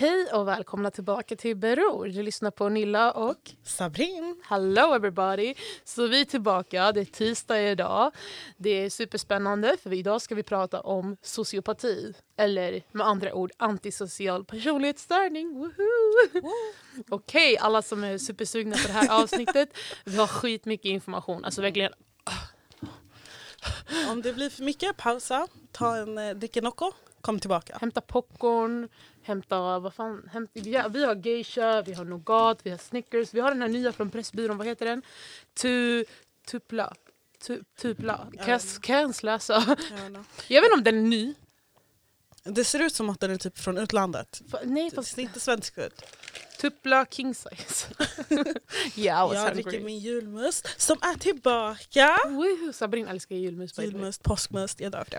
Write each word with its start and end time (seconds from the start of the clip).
Hej 0.00 0.26
och 0.32 0.48
välkomna 0.48 0.90
tillbaka 0.90 1.36
till 1.36 1.56
Beror. 1.56 2.06
Du 2.06 2.22
lyssnar 2.22 2.50
på 2.50 2.68
Nilla 2.68 3.12
och 3.12 3.50
Sabrin. 3.64 4.42
Hello 4.44 4.94
everybody! 4.94 5.54
Så 5.84 6.06
vi 6.06 6.20
är 6.20 6.24
tillbaka, 6.24 6.92
det 6.92 7.00
är 7.00 7.04
tisdag 7.04 7.70
idag. 7.70 8.12
Det 8.56 8.70
är 8.70 8.90
superspännande 8.90 9.76
för 9.82 9.92
idag 9.92 10.22
ska 10.22 10.34
vi 10.34 10.42
prata 10.42 10.80
om 10.80 11.16
sociopati. 11.22 12.14
Eller 12.36 12.82
med 12.92 13.06
andra 13.06 13.34
ord 13.34 13.50
antisocial 13.56 14.44
personlighetsstörning. 14.44 15.54
Woho! 15.54 16.50
Okej, 17.08 17.58
alla 17.58 17.82
som 17.82 18.04
är 18.04 18.18
supersugna 18.18 18.76
på 18.76 18.86
det 18.86 18.92
här 18.92 19.22
avsnittet. 19.22 19.68
Vi 20.04 20.16
har 20.16 20.26
skitmycket 20.26 20.88
information. 20.90 21.44
Alltså 21.44 21.62
verkligen 21.62 21.92
Om 24.10 24.22
det 24.22 24.32
blir 24.32 24.50
för 24.50 24.62
mycket, 24.62 24.96
pausa, 24.96 25.48
ta 25.72 25.96
en 25.96 26.18
eh, 26.18 26.34
Dicke 26.34 26.60
Nocco, 26.60 26.92
kom 27.20 27.40
tillbaka. 27.40 27.78
hämta 27.80 28.00
popcorn, 28.00 28.88
hämta 29.22 29.78
vad 29.78 29.94
fan, 29.94 30.28
hämta, 30.32 30.52
vi, 30.54 30.76
har, 30.76 30.88
vi 30.88 31.04
har 31.04 31.14
geisha, 31.14 31.82
vi 31.82 31.92
har 31.92 32.04
nougat, 32.04 32.58
vi 32.62 32.70
har 32.70 32.78
Snickers, 32.78 33.34
vi 33.34 33.40
har 33.40 33.50
den 33.50 33.62
här 33.62 33.68
nya 33.68 33.92
från 33.92 34.10
Pressbyrån, 34.10 34.58
vad 34.58 34.66
heter 34.66 34.86
den? 34.86 35.02
Tu, 35.54 36.04
tupla. 36.46 36.94
Tu, 37.46 37.62
tupla. 37.80 38.26
Kan 38.38 38.48
jag, 38.48 38.60
kan 38.80 38.94
jag 38.94 39.02
ens 39.02 39.22
läsa? 39.22 39.54
Jag 40.48 40.62
vet 40.62 40.68
inte. 40.72 40.74
Om 40.74 40.84
den 40.84 40.96
är 40.98 41.02
ny. 41.08 41.34
Det 42.44 42.64
ser 42.64 42.78
ut 42.82 42.94
som 42.94 43.10
att 43.10 43.20
den 43.20 43.30
är 43.30 43.36
typ 43.36 43.58
från 43.58 43.78
utlandet. 43.78 44.42
Fa- 44.48 44.58
Nej 44.64 44.90
Det 44.90 44.96
fast 44.96 45.14
ser 45.14 45.22
inte 45.22 45.40
svensk 45.40 45.78
ut. 45.78 46.02
Tupla 46.60 47.06
king 47.10 47.34
size. 47.34 47.86
yeah, 48.96 49.34
Jag 49.34 49.54
dricker 49.54 49.80
min 49.80 49.98
julmust 49.98 50.80
som 50.80 50.96
är 51.02 51.18
tillbaka. 51.18 52.18
Woohoo, 52.28 52.72
Sabrin 52.72 53.06
älskar 53.08 53.36
julmust. 53.36 53.78
Julmust, 53.78 54.22
påskmust, 54.22 54.80
jag 54.80 54.92
dör 54.92 55.04
för 55.04 55.10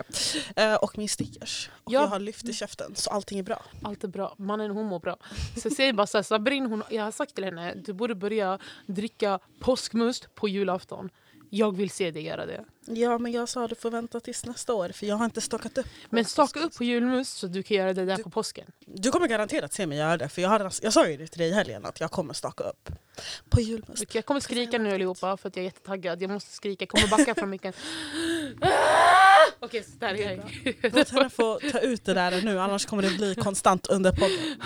det. 0.54 0.62
Eh, 0.62 0.74
och 0.74 0.98
min 0.98 1.08
stickers. 1.08 1.70
Och 1.84 1.92
Ja. 1.92 2.00
jag 2.00 2.06
har 2.08 2.18
lyft 2.18 2.48
i 2.48 2.52
käften 2.52 2.96
så 2.96 3.10
allting 3.10 3.38
är 3.38 3.42
bra. 3.42 3.64
Allt 3.82 4.04
är 4.04 4.08
bra, 4.08 4.34
mannen 4.38 4.70
hon 4.70 4.86
mår 4.86 5.00
bra. 5.00 5.16
Så 5.62 5.70
säger 5.70 5.92
bara 5.92 6.06
så 6.06 6.18
här, 6.18 6.22
Sabrin, 6.22 6.66
hon, 6.66 6.82
jag 6.90 7.04
har 7.04 7.10
sagt 7.12 7.34
till 7.34 7.44
henne 7.44 7.74
du 7.74 7.92
borde 7.92 8.14
börja 8.14 8.58
dricka 8.86 9.38
påskmust 9.60 10.34
på 10.34 10.48
julafton. 10.48 11.10
Jag 11.50 11.76
vill 11.76 11.90
se 11.90 12.10
dig 12.10 12.22
göra 12.22 12.46
det. 12.46 12.64
Ja 12.86 13.18
men 13.18 13.32
jag 13.32 13.48
sa 13.48 13.68
du 13.68 13.74
får 13.74 13.90
vänta 13.90 14.20
tills 14.20 14.44
nästa 14.44 14.74
år 14.74 14.88
för 14.88 15.06
jag 15.06 15.16
har 15.16 15.24
inte 15.24 15.40
stockat 15.40 15.78
upp. 15.78 15.86
Men 16.10 16.24
staka 16.24 16.60
upp 16.60 16.76
på 16.76 16.84
julmust 16.84 17.38
så 17.38 17.46
du 17.46 17.62
kan 17.62 17.76
göra 17.76 17.92
det 17.92 18.04
där 18.04 18.16
Du- 18.16 18.22
på 18.22 18.30
påsken. 18.30 18.66
Du 18.86 19.10
kommer 19.10 19.26
garanterat 19.28 19.72
se 19.72 19.86
mig 19.86 19.98
göra 19.98 20.16
det 20.16 20.28
för 20.28 20.42
jag, 20.42 20.48
har, 20.48 20.72
jag 20.82 20.92
sa 20.92 21.08
ju 21.08 21.16
det 21.16 21.26
till 21.26 21.38
dig 21.38 21.48
i 21.48 21.52
helgen 21.52 21.84
att 21.86 22.00
jag 22.00 22.10
kommer 22.10 22.34
staka 22.34 22.64
upp. 22.64 22.90
På 23.50 23.60
julmust. 23.60 24.14
Jag 24.14 24.26
kommer 24.26 24.40
skrika 24.40 24.78
nu 24.78 24.94
allihopa 24.94 25.36
för 25.36 25.48
att 25.48 25.56
jag 25.56 25.60
är 25.62 25.64
jättetaggad. 25.66 26.22
Jag 26.22 26.30
måste 26.30 26.50
skrika, 26.52 26.82
jag 26.82 26.88
kommer 26.88 27.08
backa 27.08 27.34
från 27.34 27.50
micken. 27.50 27.72
Okej, 29.64 29.84
så 29.84 29.90
där 29.98 30.14
är 30.14 30.30
jag. 30.30 30.74
Låt 30.94 31.08
henne 31.08 31.30
få 31.30 31.60
ta 31.72 31.78
ut 31.78 32.04
det 32.04 32.14
där 32.14 32.42
nu 32.42 32.60
annars 32.60 32.86
kommer 32.86 33.02
det 33.02 33.16
bli 33.16 33.34
konstant 33.34 33.86
under 33.86 34.12
podden. 34.12 34.56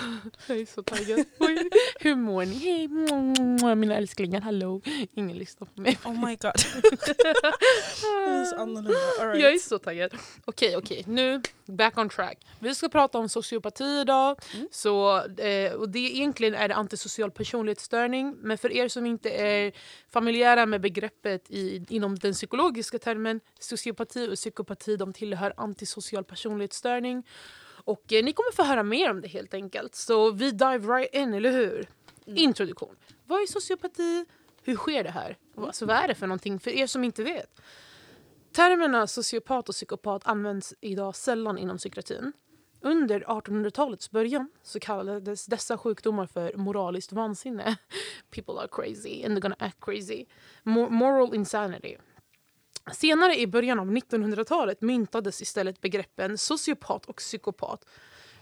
Jag 0.46 0.58
är 0.58 0.66
så 0.66 0.82
taggad. 0.82 1.24
Oj, 1.38 1.70
Hur 2.00 2.14
mår 2.14 2.44
ni? 2.44 2.54
Hej 2.54 2.88
mina 3.76 3.96
älsklingar, 3.96 4.40
hallå. 4.40 4.80
Ingen 5.14 5.38
lyssnar 5.38 5.68
på 5.74 5.80
mig. 5.80 5.98
Oh 6.04 6.26
my 6.26 6.36
god. 6.36 6.52
det 8.02 8.30
är 8.30 8.44
så 8.44 8.56
annorlunda. 8.56 8.98
All 9.20 9.28
right. 9.28 9.42
Jag 9.42 9.54
är 9.54 9.58
så 9.58 9.78
taggad. 9.78 10.14
Okej, 10.44 10.76
okej. 10.76 11.04
Nu, 11.06 11.42
back 11.66 11.98
on 11.98 12.08
track. 12.08 12.38
Vi 12.58 12.74
ska 12.74 12.88
prata 12.88 13.18
om 13.18 13.28
sociopati 13.28 14.00
idag. 14.00 14.38
Mm. 14.54 14.68
Så, 14.72 15.24
eh, 15.26 15.72
och 15.72 15.88
det 15.88 15.98
egentligen 15.98 16.54
är 16.54 16.68
det 16.68 16.74
antisocial 16.74 17.30
personlighetsstörning. 17.30 18.36
Men 18.40 18.58
för 18.58 18.72
er 18.72 18.88
som 18.88 19.06
inte 19.06 19.30
är 19.30 19.72
familjära 20.10 20.66
med 20.66 20.80
begreppet 20.80 21.50
i, 21.50 21.84
inom 21.88 22.18
den 22.18 22.32
psykologiska 22.32 22.98
termen 22.98 23.40
sociopati 23.60 24.28
och 24.28 24.34
psykopati, 24.34 24.85
de 24.96 25.12
tillhör 25.12 25.52
antisocial 25.56 26.24
personlighetsstörning. 26.24 27.26
Och 27.84 28.12
eh, 28.12 28.24
ni 28.24 28.32
kommer 28.32 28.52
få 28.52 28.62
höra 28.62 28.82
mer 28.82 29.10
om 29.10 29.20
det 29.20 29.28
helt 29.28 29.54
enkelt. 29.54 29.94
Så 29.94 30.30
vi 30.30 30.50
dive 30.50 30.78
right 30.96 31.14
in, 31.14 31.34
eller 31.34 31.52
hur? 31.52 31.88
Mm. 32.26 32.38
Introduktion. 32.38 32.96
Vad 33.24 33.42
är 33.42 33.46
sociopati? 33.46 34.24
Hur 34.62 34.76
sker 34.76 35.04
det 35.04 35.10
här? 35.10 35.36
Alltså, 35.56 35.86
vad 35.86 35.96
är 35.96 36.08
det 36.08 36.14
för 36.14 36.26
någonting 36.26 36.60
för 36.60 36.70
er 36.70 36.86
som 36.86 37.04
inte 37.04 37.22
vet? 37.24 37.60
Termerna 38.52 39.06
sociopat 39.06 39.68
och 39.68 39.74
psykopat 39.74 40.26
används 40.26 40.74
idag 40.80 41.16
sällan 41.16 41.58
inom 41.58 41.78
psykiatrin. 41.78 42.32
Under 42.80 43.20
1800-talets 43.20 44.10
början 44.10 44.50
så 44.62 44.80
kallades 44.80 45.46
dessa 45.46 45.78
sjukdomar 45.78 46.26
för 46.26 46.56
moraliskt 46.56 47.12
vansinne. 47.12 47.76
People 48.30 48.60
are 48.60 48.68
crazy 48.68 49.24
and 49.24 49.36
they're 49.36 49.40
gonna 49.40 49.56
act 49.58 49.80
crazy. 49.80 50.24
Mo- 50.62 50.90
moral 50.90 51.34
insanity. 51.34 51.96
Senare 52.92 53.38
i 53.38 53.46
början 53.46 53.80
av 53.80 53.86
1900-talet 53.86 54.80
myntades 54.80 55.42
istället 55.42 55.80
begreppen 55.80 56.38
sociopat 56.38 57.06
och 57.06 57.16
psykopat. 57.16 57.84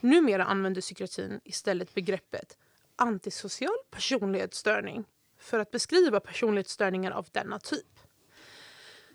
Numera 0.01 0.45
använder 0.45 0.81
psykiatrin 0.81 1.41
istället 1.45 1.95
begreppet 1.95 2.59
antisocial 2.97 3.75
personlighetsstörning 3.91 5.05
för 5.39 5.59
att 5.59 5.71
beskriva 5.71 6.21
personlighetsstörningar 6.21 7.11
av 7.11 7.27
denna 7.33 7.59
typ. 7.59 7.87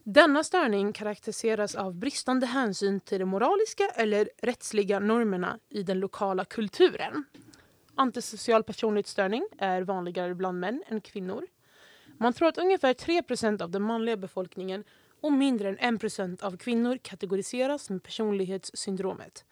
Denna 0.03 0.43
störning 0.43 0.93
karaktäriseras 0.93 1.75
av 1.75 1.95
bristande 1.95 2.45
hänsyn 2.45 2.99
till 2.99 3.19
de 3.19 3.25
moraliska 3.25 3.89
eller 3.95 4.29
rättsliga 4.37 4.99
normerna 4.99 5.59
i 5.69 5.83
den 5.83 5.99
lokala 5.99 6.45
kulturen. 6.45 7.23
Antisocial 7.95 8.63
personlighetsstörning 8.63 9.47
är 9.57 9.81
vanligare 9.81 10.35
bland 10.35 10.59
män 10.59 10.83
än 10.87 11.01
kvinnor. 11.01 11.47
Man 12.17 12.33
tror 12.33 12.47
att 12.47 12.57
ungefär 12.57 12.93
3% 12.93 13.61
av 13.61 13.71
den 13.71 13.81
manliga 13.81 14.17
befolkningen 14.17 14.83
och 15.21 15.31
mindre 15.31 15.69
än 15.69 15.99
1% 15.99 16.43
av 16.43 16.57
kvinnor 16.57 16.97
kategoriseras 17.01 17.89
med 17.89 18.03
personlighetssyndromet. 18.03 19.45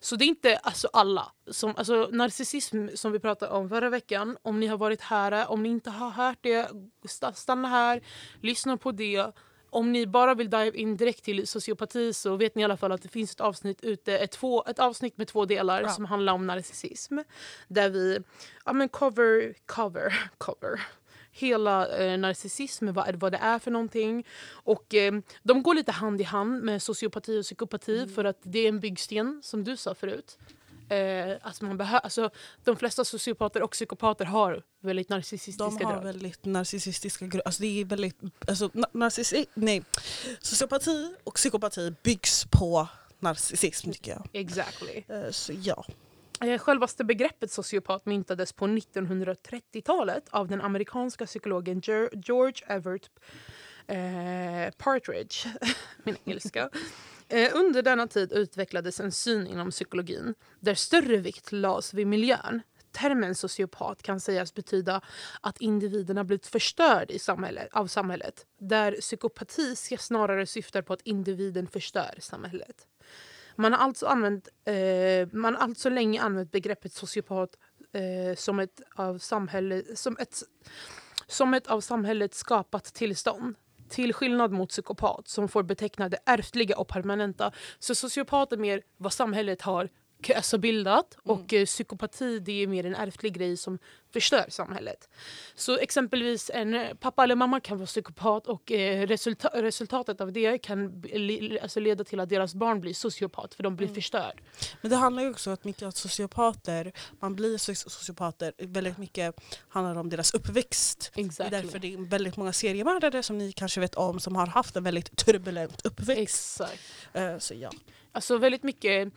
Så 0.00 0.16
det 0.16 0.24
är 0.24 0.26
inte 0.26 0.56
alltså 0.56 0.88
alla. 0.92 1.32
Som, 1.50 1.74
alltså, 1.76 2.08
narcissism 2.12 2.88
som 2.94 3.12
vi 3.12 3.18
pratade 3.18 3.52
om 3.52 3.68
förra 3.68 3.90
veckan, 3.90 4.36
om 4.42 4.60
ni 4.60 4.66
har 4.66 4.76
varit 4.78 5.00
här, 5.00 5.50
om 5.50 5.62
ni 5.62 5.68
inte 5.68 5.90
har 5.90 6.10
hört 6.10 6.38
det, 6.40 6.68
sta- 7.08 7.32
stanna 7.32 7.68
här, 7.68 8.00
lyssna 8.40 8.76
på 8.76 8.92
det. 8.92 9.26
Om 9.70 9.92
ni 9.92 10.06
bara 10.06 10.34
vill 10.34 10.50
dive 10.50 10.70
in 10.76 10.96
direkt 10.96 11.24
till 11.24 11.46
sociopati 11.48 12.12
så 12.12 12.36
vet 12.36 12.54
ni 12.54 12.62
i 12.62 12.64
alla 12.64 12.76
fall 12.76 12.92
att 12.92 13.02
det 13.02 13.08
finns 13.08 13.32
ett 13.32 13.40
avsnitt 13.40 13.84
ute, 13.84 14.18
ett, 14.18 14.30
två, 14.30 14.64
ett 14.66 14.78
avsnitt 14.78 15.16
med 15.18 15.28
två 15.28 15.44
delar 15.44 15.82
Ja. 15.82 15.88
som 15.88 16.04
handlar 16.04 16.32
om 16.32 16.46
narcissism. 16.46 17.18
Där 17.68 17.90
vi 17.90 18.18
ja, 18.64 18.72
men 18.72 18.88
cover, 18.88 19.54
cover, 19.66 20.30
cover 20.38 20.80
hela 21.32 21.98
eh, 21.98 22.18
narcissism, 22.18 22.92
vad, 22.92 23.14
vad 23.16 23.32
det 23.32 23.38
är 23.38 23.58
för 23.58 23.70
någonting. 23.70 24.26
Och 24.50 24.94
eh, 24.94 25.12
de 25.42 25.62
går 25.62 25.74
lite 25.74 25.92
hand 25.92 26.20
i 26.20 26.24
hand 26.24 26.62
med 26.62 26.82
sociopati 26.82 27.38
och 27.40 27.44
psykopati 27.44 28.06
för 28.14 28.24
att 28.24 28.38
det 28.42 28.58
är 28.58 28.68
en 28.68 28.80
byggsten, 28.80 29.40
som 29.44 29.64
du 29.64 29.76
sa 29.76 29.94
förut. 29.94 30.38
Eh, 30.88 31.36
alltså 31.42 31.64
man 31.64 31.80
behö- 31.80 32.00
alltså, 32.00 32.30
de 32.64 32.76
flesta 32.76 33.04
sociopater 33.04 33.62
och 33.62 33.70
psykopater 33.70 34.24
har 34.24 34.62
väldigt 34.80 35.08
narcissistiska 35.08 35.64
De 35.78 35.84
har 35.84 35.92
drag. 35.92 36.02
väldigt 36.04 36.44
narcissistiska 36.44 37.24
grupper. 37.26 37.42
Alltså 37.48 37.62
det 37.62 37.80
är 37.80 37.84
väldigt, 37.84 38.16
alltså, 38.48 38.68
na- 38.68 38.92
narcissi- 38.92 39.46
nej. 39.54 39.82
Sociopati 40.40 41.14
och 41.24 41.34
psykopati 41.34 41.94
byggs 42.02 42.46
på 42.50 42.88
narcissism 43.20 43.92
tycker 43.92 44.10
jag. 44.12 44.28
Exactly. 44.32 45.04
Eh, 45.08 45.30
Så 45.30 45.52
ja. 45.62 45.84
Eh, 46.42 46.58
självaste 46.58 47.04
begreppet 47.04 47.50
sociopat 47.50 48.06
myntades 48.06 48.52
på 48.52 48.66
1930-talet 48.66 50.28
av 50.30 50.48
den 50.48 50.60
amerikanska 50.60 51.26
psykologen 51.26 51.80
George 52.12 52.66
Everett 52.66 53.10
eh, 53.86 54.74
Partridge, 54.78 55.48
min 56.04 56.16
engelska. 56.24 56.70
Eh, 57.28 57.50
under 57.54 57.82
denna 57.82 58.06
tid 58.06 58.32
utvecklades 58.32 59.00
en 59.00 59.12
syn 59.12 59.46
inom 59.46 59.70
psykologin 59.70 60.34
där 60.60 60.74
större 60.74 61.16
vikt 61.16 61.52
lades 61.52 61.94
vid 61.94 62.06
miljön. 62.06 62.62
Termen 62.92 63.34
sociopat 63.34 64.02
kan 64.02 64.20
sägas 64.20 64.54
betyda 64.54 65.00
att 65.40 65.60
individerna 65.60 66.24
blivit 66.24 66.46
förstörd 66.46 67.10
i 67.10 67.18
samhället, 67.18 67.68
av 67.72 67.86
samhället 67.86 68.46
där 68.58 68.92
psykopati 68.92 69.76
snarare 69.98 70.46
syftar 70.46 70.82
på 70.82 70.92
att 70.92 71.02
individen 71.02 71.66
förstör 71.66 72.14
samhället. 72.18 72.86
Man 73.56 73.72
har 73.72 73.80
alltså, 73.80 74.06
använt, 74.06 74.48
eh, 74.64 75.28
man 75.32 75.54
har 75.54 75.62
alltså 75.62 75.88
länge 75.88 76.22
använt 76.22 76.52
begreppet 76.52 76.92
sociopat 76.92 77.50
eh, 77.92 78.36
som, 78.36 78.58
ett 78.58 78.80
av 78.94 79.18
samhälle, 79.18 79.82
som, 79.94 80.16
ett, 80.20 80.42
som 81.26 81.54
ett 81.54 81.66
av 81.66 81.80
samhället 81.80 82.34
skapat 82.34 82.84
tillstånd. 82.84 83.54
Till 83.88 84.12
skillnad 84.12 84.52
mot 84.52 84.68
psykopat 84.68 85.28
som 85.28 85.48
får 85.48 85.62
beteckna 85.62 86.08
det 86.08 86.18
ärftliga 86.26 86.78
och 86.78 86.88
permanenta. 86.88 87.52
Så 87.78 87.94
sociopat 87.94 88.52
är 88.52 88.56
mer 88.56 88.82
vad 88.96 89.12
samhället 89.12 89.62
har 89.62 89.88
k- 90.22 90.32
alltså 90.36 90.58
bildat 90.58 91.16
och 91.22 91.52
eh, 91.54 91.64
psykopati 91.66 92.38
det 92.38 92.62
är 92.62 92.66
mer 92.66 92.86
en 92.86 92.94
ärftlig 92.94 93.32
grej 93.34 93.56
som 93.56 93.78
förstör 94.12 94.44
samhället. 94.48 95.08
Så 95.54 95.78
exempelvis 95.78 96.50
en 96.54 96.74
eh, 96.74 96.94
pappa 96.94 97.24
eller 97.24 97.34
mamma 97.34 97.60
kan 97.60 97.78
vara 97.78 97.86
psykopat 97.86 98.46
och 98.46 98.72
eh, 98.72 99.06
resulta- 99.06 99.62
resultatet 99.62 100.20
av 100.20 100.32
det 100.32 100.58
kan 100.58 101.02
alltså 101.62 101.80
leda 101.80 102.04
till 102.04 102.20
att 102.20 102.28
deras 102.28 102.54
barn 102.54 102.80
blir 102.80 102.94
sociopat 102.94 103.54
för 103.54 103.62
de 103.62 103.76
blir 103.76 103.88
förstörd. 103.88 104.40
Men 104.80 104.90
det 104.90 104.96
handlar 104.96 105.22
ju 105.22 105.30
också 105.30 105.50
om 105.50 105.54
att 105.54 105.64
mycket 105.64 105.82
att 105.82 105.96
sociopater, 105.96 106.92
man 107.20 107.34
blir 107.36 107.56
so- 107.58 107.88
sociopater, 107.88 108.52
väldigt 108.58 108.98
mycket 108.98 109.34
handlar 109.68 109.96
om 110.00 110.10
deras 110.10 110.34
uppväxt. 110.34 111.10
Det 111.14 111.20
är 111.20 111.24
Exactly. 111.26 111.60
därför 111.62 111.78
det 111.78 111.92
är 111.94 111.98
väldigt 111.98 112.36
många 112.36 112.52
seriemördare 112.52 113.22
som 113.22 113.38
ni 113.38 113.52
kanske 113.52 113.80
vet 113.80 113.94
om 113.94 114.20
som 114.20 114.36
har 114.36 114.46
haft 114.46 114.76
en 114.76 114.84
väldigt 114.84 115.16
turbulent 115.16 115.86
uppväxt. 115.86 116.60
Exakt. 116.60 116.80
Eh, 117.12 117.38
Så 117.38 117.54
ja. 117.54 117.70
Alltså 118.14 118.38
väldigt 118.38 118.62
mycket 118.62 119.12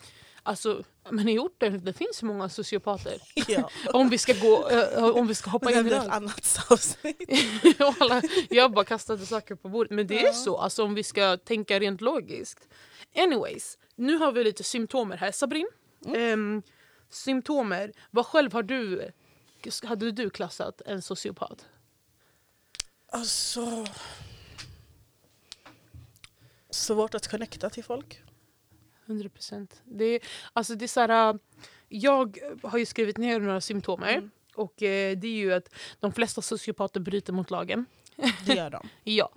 Alltså, 0.48 0.84
men 1.10 1.30
i 1.30 1.40
orten 1.40 1.86
det 1.86 1.94
finns 1.94 2.24
många 2.24 2.50
sociopater. 2.50 3.18
Ja. 3.48 3.70
Om 3.94 4.10
vi 4.10 4.18
ska, 4.18 4.34
gå, 4.34 4.70
eh, 4.70 5.04
om 5.06 5.28
vi 5.28 5.36
ska 5.36 5.50
hoppa 5.50 5.72
in 5.72 5.78
i 5.78 5.80
är 5.80 5.84
det. 5.84 5.96
ett 5.96 6.10
annat 6.10 6.60
avsnitt. 6.70 7.22
Alla, 8.00 8.22
jag 8.50 8.72
bara 8.72 8.86
kastade 8.86 9.26
saker 9.26 9.56
på 9.56 9.70
bordet. 9.70 9.92
Men 9.92 10.08
det 10.08 10.20
är 10.22 10.26
Ja. 10.26 10.34
så, 10.34 10.58
alltså, 10.58 10.84
om 10.84 10.94
vi 10.96 11.04
ska 11.04 11.38
tänka 11.38 11.80
rent 11.80 12.02
logiskt. 12.02 12.68
Anyways, 13.16 13.78
nu 13.96 14.18
har 14.18 14.32
vi 14.32 14.44
lite 14.44 14.64
symptomer 14.64 15.18
här. 15.18 15.32
Sabrin, 15.32 15.68
ehm, 16.16 16.62
symptomer. 17.10 17.92
Vad 18.12 18.26
själv 18.26 18.54
har 18.54 18.64
du, 18.64 19.12
hade 19.84 20.12
du 20.12 20.30
klassat 20.30 20.82
en 20.86 21.02
sociopat? 21.02 21.66
Alltså... 23.12 23.86
Svårt 26.70 27.16
att 27.16 27.28
connecta 27.28 27.70
till 27.70 27.84
folk. 27.84 28.22
100 29.06 29.30
procent. 29.30 29.82
Det, 29.86 30.06
är- 30.06 30.22
alltså 30.54 30.76
det 30.76 30.86
är 30.86 30.88
så 30.88 31.00
här, 31.00 31.30
äh, 31.34 31.36
jag 31.90 32.38
har 32.64 32.78
ju 32.80 32.86
skrivit 32.86 33.18
ner 33.18 33.40
några 33.40 33.62
symptomer. 33.62 34.14
Mm. 34.14 34.30
Och 34.56 34.84
eh, 34.84 35.18
det 35.18 35.28
är 35.28 35.32
ju 35.32 35.54
att 35.54 35.70
de 36.00 36.14
flesta 36.14 36.42
sociopater 36.42 37.00
bryter 37.00 37.34
mot 37.34 37.52
lagen. 37.52 37.86
Det 38.46 38.54
gör 38.54 38.70
de. 38.70 38.88
Ja, 39.04 39.30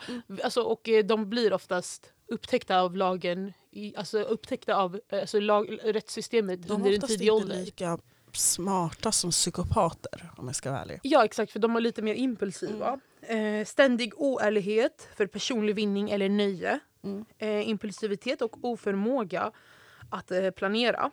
alltså, 0.45 0.63
och 0.63 0.89
eh, 0.89 1.05
de 1.05 1.31
blir 1.31 1.53
oftast 1.53 2.13
upptäckta 2.27 2.81
av 2.81 2.97
lagen, 2.97 3.53
i, 3.71 3.97
alltså 3.97 4.23
upptäckta 4.23 4.75
av 4.77 5.01
eh, 5.09 5.21
alltså, 5.21 5.41
lag, 5.41 5.79
rättssystemet 5.83 6.69
De 6.69 6.75
under 6.75 6.91
är 6.91 6.95
en 6.95 7.01
tidig 7.01 7.33
ålder. 7.33 7.57
lika 7.57 7.99
smarta 8.33 9.13
som 9.13 9.31
psykopater 9.31 10.31
om 10.37 10.47
jag 10.47 10.57
ska 10.57 10.71
vara 10.71 10.81
ärlig. 10.83 11.01
Ja 11.03 11.25
exakt, 11.25 11.53
för 11.53 11.59
de 11.59 11.77
är 11.77 11.81
lite 11.81 12.03
mer 12.03 12.15
impulsiva. 12.15 13.01
Eh, 13.29 13.65
ständig 13.65 14.13
oärlighet 14.17 15.09
för 15.17 15.27
personlig 15.27 15.75
vinning 15.75 16.11
eller 16.11 16.29
nöje. 16.29 16.79
Mm. 17.03 17.25
Eh, 17.39 17.69
impulsivitet 17.69 18.43
och 18.43 18.65
oförmåga 18.65 19.53
att 20.11 20.31
eh, 20.31 20.51
planera. 20.51 21.11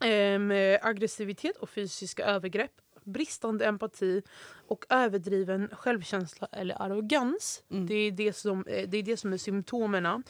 Ehm, 0.00 0.50
eh, 0.50 0.78
aggressivitet 0.82 1.56
och 1.56 1.70
fysiska 1.70 2.24
övergrepp. 2.24 2.70
Bristande 3.04 3.66
empati 3.66 4.22
och 4.68 4.84
överdriven 4.88 5.68
självkänsla 5.72 6.48
eller 6.52 6.82
arrogans. 6.82 7.62
Mm. 7.70 7.86
Det, 7.86 7.94
är 7.94 8.10
det, 8.10 8.32
som, 8.32 8.66
eh, 8.66 8.88
det 8.88 8.98
är 8.98 9.02
det 9.02 9.16
som 9.16 9.32
är 9.32 9.36
symptomerna. 9.36 10.22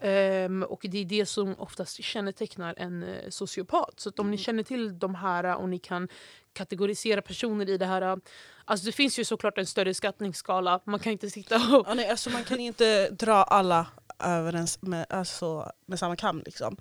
Ehm, 0.00 0.62
och 0.62 0.80
det 0.88 0.98
är 0.98 1.04
det 1.04 1.26
som 1.26 1.54
oftast 1.58 2.02
kännetecknar 2.02 2.74
en 2.76 3.02
eh, 3.02 3.28
sociopat. 3.28 4.00
Så 4.00 4.08
att 4.08 4.18
om 4.18 4.30
ni 4.30 4.38
känner 4.38 4.62
till 4.62 4.98
de 4.98 5.14
här 5.14 5.56
och 5.56 5.68
ni 5.68 5.78
kan 5.78 6.08
kategorisera 6.52 7.22
personer 7.22 7.68
i 7.68 7.78
det 7.78 7.86
här. 7.86 8.20
Eh, 8.66 8.70
Alltså 8.70 8.86
det 8.86 8.92
finns 8.92 9.18
ju 9.18 9.24
såklart 9.24 9.58
en 9.58 9.66
större 9.66 9.94
skattningsskala. 9.94 10.80
Man 10.84 11.00
kan 11.00 11.12
inte 11.12 11.30
sitta 11.30 11.56
och... 11.56 11.86
Ja, 11.88 11.94
nej, 11.94 12.08
alltså 12.10 12.30
man 12.30 12.44
kan 12.44 12.60
inte 12.60 13.10
dra 13.10 13.34
alla 13.42 13.86
överens 14.18 14.82
med, 14.82 15.06
alltså, 15.10 15.72
med 15.86 15.98
samma 15.98 16.16
kam. 16.16 16.42
Liksom. 16.46 16.76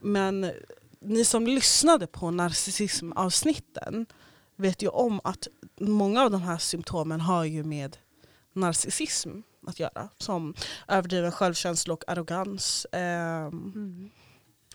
Men 0.00 0.52
ni 1.00 1.24
som 1.24 1.46
lyssnade 1.46 2.06
på 2.06 2.30
narcissismavsnitten 2.30 4.06
vet 4.56 4.82
ju 4.82 4.88
om 4.88 5.20
att 5.24 5.48
många 5.80 6.22
av 6.22 6.30
de 6.30 6.42
här 6.42 6.58
symptomen 6.58 7.20
har 7.20 7.44
ju 7.44 7.64
med 7.64 7.96
narcissism 8.52 9.30
att 9.66 9.80
göra. 9.80 10.08
Som 10.18 10.54
överdriven 10.88 11.32
självkänsla 11.32 11.94
och 11.94 12.04
arrogans. 12.06 12.86
ehm, 12.92 13.72
Mm. 13.74 14.10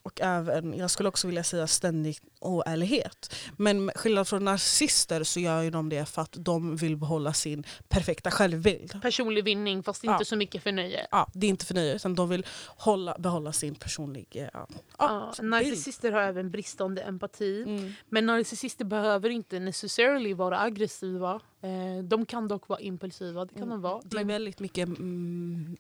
Och 0.04 0.22
även, 0.22 0.74
jag 0.78 0.92
skulle 0.92 1.10
också 1.10 1.28
vilja 1.28 1.44
säga 1.44 1.68
ständig 1.68 2.18
oärlighet. 2.40 3.36
Men 3.58 3.92
skillnad 3.96 4.28
från 4.28 4.46
narcissister 4.46 5.24
så 5.24 5.40
gör 5.40 5.62
ju 5.62 5.70
de 5.70 5.90
det 5.90 6.06
för 6.06 6.22
att 6.22 6.36
de 6.40 6.76
vill 6.76 6.98
behålla 6.98 7.34
sin 7.34 7.64
perfekta 7.90 8.32
självbild. 8.32 9.02
Personlig 9.02 9.44
vinning 9.44 9.84
fast 9.84 10.04
Ja. 10.04 10.14
inte 10.14 10.26
så 10.26 10.36
mycket 10.36 10.64
för 10.64 10.72
nöje. 10.72 11.08
Ja, 11.12 11.28
det 11.34 11.48
är 11.48 11.50
inte 11.50 11.66
för 11.66 11.74
nöje 11.74 11.96
utan 11.96 12.16
de 12.16 12.30
vill 12.30 12.46
hålla, 12.68 13.16
behålla 13.20 13.54
sin 13.54 13.76
personliga 13.76 14.50
ja, 14.54 14.68
Ja, 14.98 15.34
narcissister 15.42 16.12
har 16.12 16.22
även 16.22 16.52
bristande 16.52 17.02
empati. 17.02 17.64
Mm. 17.64 17.94
Men 18.10 18.26
narcissister 18.26 18.86
behöver 18.86 19.30
inte 19.30 19.60
necessarily 19.60 20.34
vara 20.34 20.60
aggressiva. 20.60 21.40
Eh, 21.62 22.04
de 22.04 22.26
kan 22.26 22.48
dock 22.48 22.68
vara 22.68 22.80
impulsiva. 22.80 23.46
Det 23.46 23.54
kan 23.60 23.70
de 23.70 23.82
vara. 23.82 23.94
Mm. 23.94 24.08
Det 24.10 24.18
är 24.18 24.26
väldigt 24.26 24.60
mycket 24.60 24.88
mm, 24.88 25.78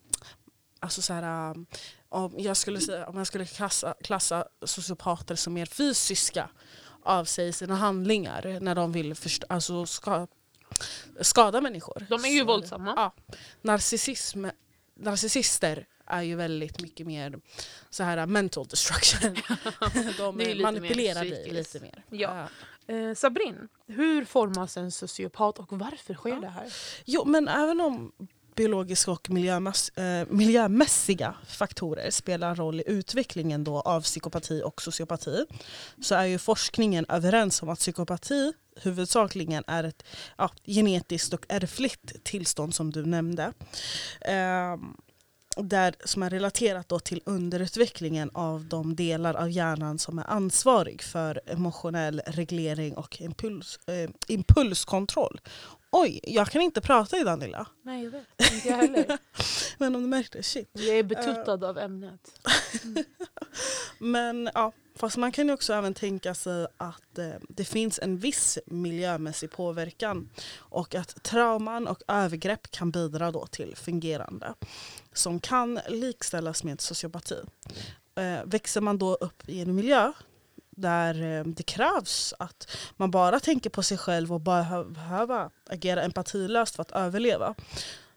Alltså 0.83 1.01
så 1.01 1.13
här, 1.13 1.51
um, 1.51 1.65
om, 2.09 2.33
jag 2.38 2.57
skulle 2.57 2.80
säga, 2.80 3.07
om 3.07 3.18
jag 3.18 3.27
skulle 3.27 3.45
klassa, 3.45 3.95
klassa 4.03 4.45
sociopater 4.65 5.35
som 5.35 5.53
mer 5.53 5.65
fysiska 5.65 6.50
av 7.03 7.25
sig 7.25 7.53
sina 7.53 7.75
handlingar 7.75 8.59
när 8.62 8.75
de 8.75 8.91
vill 8.91 9.15
först, 9.15 9.44
alltså 9.50 9.85
ska, 9.85 10.27
skada 11.21 11.62
människor. 11.62 12.06
de 12.09 12.25
är 12.25 12.30
ju 12.30 12.39
Så- 12.39 12.45
våldsamma. 12.45 12.94
Ja. 12.95 13.13
Narcissism, 13.62 14.45
narcissister 14.95 15.88
är 16.06 16.21
ju 16.21 16.35
väldigt 16.35 16.81
mycket 16.81 17.07
mer 17.07 17.39
så 17.89 18.03
här 18.03 18.25
mental 18.25 18.65
destruction. 18.68 19.36
De 20.18 20.38
manipulerar 20.62 21.21
dig 21.25 21.51
lite 21.51 21.79
mer. 21.79 22.03
Ja. 22.09 22.47
Eh, 22.88 23.13
Sabrin, 23.15 23.68
hur 23.88 24.25
formas 24.25 24.77
en 24.77 24.91
sociopat 24.91 25.59
och 25.59 25.68
varför 25.79 26.13
sker 26.13 26.29
Ja. 26.29 26.39
det 26.39 26.47
här? 26.47 26.74
Jo, 27.06 27.25
men 27.25 27.47
även 27.47 27.81
om 27.81 28.12
biologiska 28.55 29.11
och 29.11 29.29
miljömäss 29.29 29.89
eh, 29.89 30.27
miljömässiga 30.29 31.35
faktorer 31.47 32.11
spelar 32.11 32.55
roll 32.55 32.79
i 32.79 32.83
utvecklingen 32.88 33.63
då 33.63 33.81
av 33.81 34.01
psykopati 34.01 34.61
och 34.65 34.81
sociopati 34.81 35.45
så 36.01 36.15
är 36.15 36.25
ju 36.25 36.38
forskningen 36.38 37.05
överens 37.09 37.63
om 37.63 37.69
att 37.69 37.79
psykopati 37.79 38.53
huvudsakligen 38.81 39.63
är 39.67 39.83
ett 39.83 40.03
ja, 40.38 40.50
genetiskt 40.65 41.33
och 41.33 41.45
ärftligt 41.50 42.23
tillstånd 42.23 42.75
som 42.75 42.91
du 42.91 43.05
nämnde. 43.05 43.53
Eh, 44.21 44.77
där, 45.57 45.95
som 46.05 46.23
är 46.23 46.29
relaterat 46.29 46.89
då 46.89 47.00
till 47.00 47.21
underutvecklingen 47.25 48.29
av 48.33 48.65
de 48.65 48.95
delar 48.95 49.33
av 49.33 49.51
hjärnan 49.51 50.00
som 50.00 50.19
är 50.19 50.29
ansvarig 50.29 51.01
för 51.01 51.41
emotionell 51.45 52.21
reglering 52.25 52.97
och 52.97 53.21
impuls, 53.21 53.79
eh, 53.88 54.09
impulskontroll. 54.27 55.39
Oj, 55.95 56.19
jag 56.24 56.48
kan 56.48 56.62
inte 56.62 56.81
prata 56.81 57.18
idag 57.18 57.40
Nilla. 57.40 57.68
Nej, 57.81 58.04
jag 58.04 58.12
vet. 58.12 58.54
Inte 58.54 58.68
jag 58.68 58.78
heller. 58.78 59.18
Men 59.78 59.95
om 59.95 60.01
du 60.01 60.07
märkte, 60.07 60.44
shit. 60.44 60.69
Jag 60.72 60.98
är 60.98 61.04
betuttad 61.04 61.63
av 61.63 61.78
ämnet. 61.78 62.50
Men 63.98 64.50
ja, 64.54 64.72
fast 64.95 65.18
man 65.18 65.31
kan 65.31 65.48
ju 65.48 65.54
också 65.54 65.74
även 65.74 65.94
tänka 65.94 66.34
sig 66.34 66.68
att 66.78 67.18
eh, 67.18 67.30
det 67.50 67.66
finns 67.66 68.00
en 68.00 68.18
viss 68.18 68.60
miljömässig 68.66 69.51
påverkan 69.51 70.30
och 70.57 70.95
att 70.95 71.24
trauman 71.24 71.88
och 71.88 72.01
övergrepp 72.07 72.72
kan 72.72 72.92
bidra 72.92 73.31
då 73.31 73.46
till 73.46 73.75
fungerande 73.75 74.54
som 75.13 75.39
kan 75.39 75.80
likställas 75.88 76.63
med 76.63 76.81
sociopati. 76.81 77.38
Eh, 78.16 78.46
växer 78.46 78.81
man 78.81 78.98
då 78.98 79.16
upp 79.16 79.50
i 79.50 79.62
en 79.62 79.75
miljö 79.75 80.12
där 80.75 81.22
eh, 81.40 81.44
det 81.46 81.64
krävs 81.64 82.34
att 82.40 82.68
man 82.98 83.12
bara 83.12 83.40
tänker 83.40 83.70
på 83.70 83.84
sig 83.84 83.98
själv 83.98 84.34
och 84.34 84.42
bara 84.42 84.63
behö- 84.63 84.94
behöva 84.94 85.50
agera 85.70 86.01
empatilöst 86.03 86.75
för 86.75 86.82
att 86.82 86.92
överleva 86.92 87.56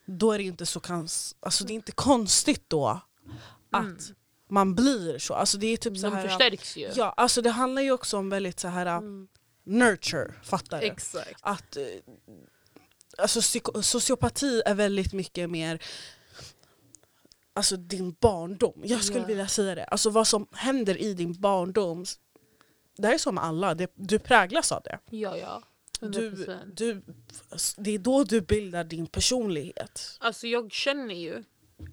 då 0.06 0.32
är 0.32 0.38
det 0.38 0.44
inte 0.44 0.66
så 0.66 0.80
kans- 0.80 1.36
alltså 1.40 1.64
det 1.64 1.72
är 1.72 1.74
inte 1.74 1.92
konstigt 1.92 2.64
då 2.68 3.00
att 3.70 3.82
Mm. 3.84 3.98
man 4.50 4.74
blir 4.74 5.18
så. 5.18 5.34
Alltså 5.34 5.58
det 5.58 5.66
är 5.66 5.76
typ 5.76 5.96
så 5.98 6.06
De 6.06 6.14
här, 6.16 6.28
förstärks 6.28 6.76
ju. 6.76 6.90
Ja, 6.94 7.14
alltså 7.16 7.42
det 7.42 7.50
handlar 7.50 7.82
ju 7.82 7.92
också 7.92 8.16
om 8.18 8.30
väldigt 8.30 8.60
så 8.60 8.68
här 8.68 8.86
Mm. 8.86 9.28
nurture, 9.64 10.32
fattar 10.42 10.80
du? 10.80 10.86
Exakt. 10.86 11.40
Att, 11.40 11.76
eh, 11.76 11.82
alltså 13.18 13.42
sociopati 13.82 14.62
är 14.66 14.74
väldigt 14.74 15.12
mycket 15.12 15.50
mer 15.50 15.82
Alltså 17.54 17.76
din 17.76 18.16
barndom. 18.20 18.82
Jag 18.84 19.04
skulle 19.04 19.20
Ja. 19.20 19.26
vilja 19.26 19.48
säga 19.48 19.74
det. 19.74 19.84
Alltså 19.84 20.10
vad 20.10 20.26
som 20.28 20.46
händer 20.52 20.96
i 21.02 21.14
din 21.14 21.40
barndom. 21.40 22.04
Det 22.96 23.06
här 23.06 23.14
är 23.14 23.18
som 23.18 23.38
alla, 23.38 23.74
det, 23.74 23.92
du 23.94 24.18
präglas 24.18 24.72
av 24.72 24.82
det. 24.82 24.98
Ja, 25.10 25.36
ja. 25.36 25.62
100%. 26.00 26.10
Du, 26.66 26.94
du, 26.94 27.02
det 27.76 27.90
är 27.90 27.98
då 27.98 28.24
du 28.24 28.40
bildar 28.40 28.84
din 28.84 29.06
personlighet. 29.06 30.16
Alltså 30.20 30.46
jag 30.46 30.72
känner 30.72 31.14
ju 31.14 31.44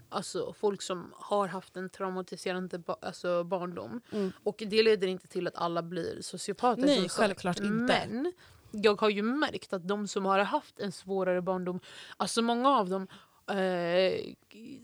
alltså, 0.09 0.53
folk 0.59 0.81
som 0.81 1.13
har 1.15 1.47
haft 1.47 1.77
en 1.77 1.89
traumatiserande 1.89 2.77
ba- 2.79 2.97
alltså, 3.01 3.43
barndom. 3.43 4.01
Mm. 4.11 4.31
Och 4.43 4.63
det 4.67 4.83
leder 4.83 5.07
inte 5.07 5.27
till 5.27 5.47
att 5.47 5.55
alla 5.55 5.81
blir 5.81 6.21
sociopater. 6.21 6.81
Nej, 6.85 7.09
självklart 7.09 7.59
inte. 7.59 8.07
Men 8.09 8.33
jag 8.71 9.01
har 9.01 9.09
ju 9.09 9.21
märkt 9.21 9.73
att 9.73 9.87
de 9.87 10.07
som 10.07 10.25
har 10.25 10.39
haft 10.39 10.79
en 10.79 10.91
svårare 10.91 11.41
barndom, 11.41 11.79
alltså 12.17 12.41
många 12.41 12.69
av 12.69 12.89
dem 12.89 13.07
Eh, 13.51 14.33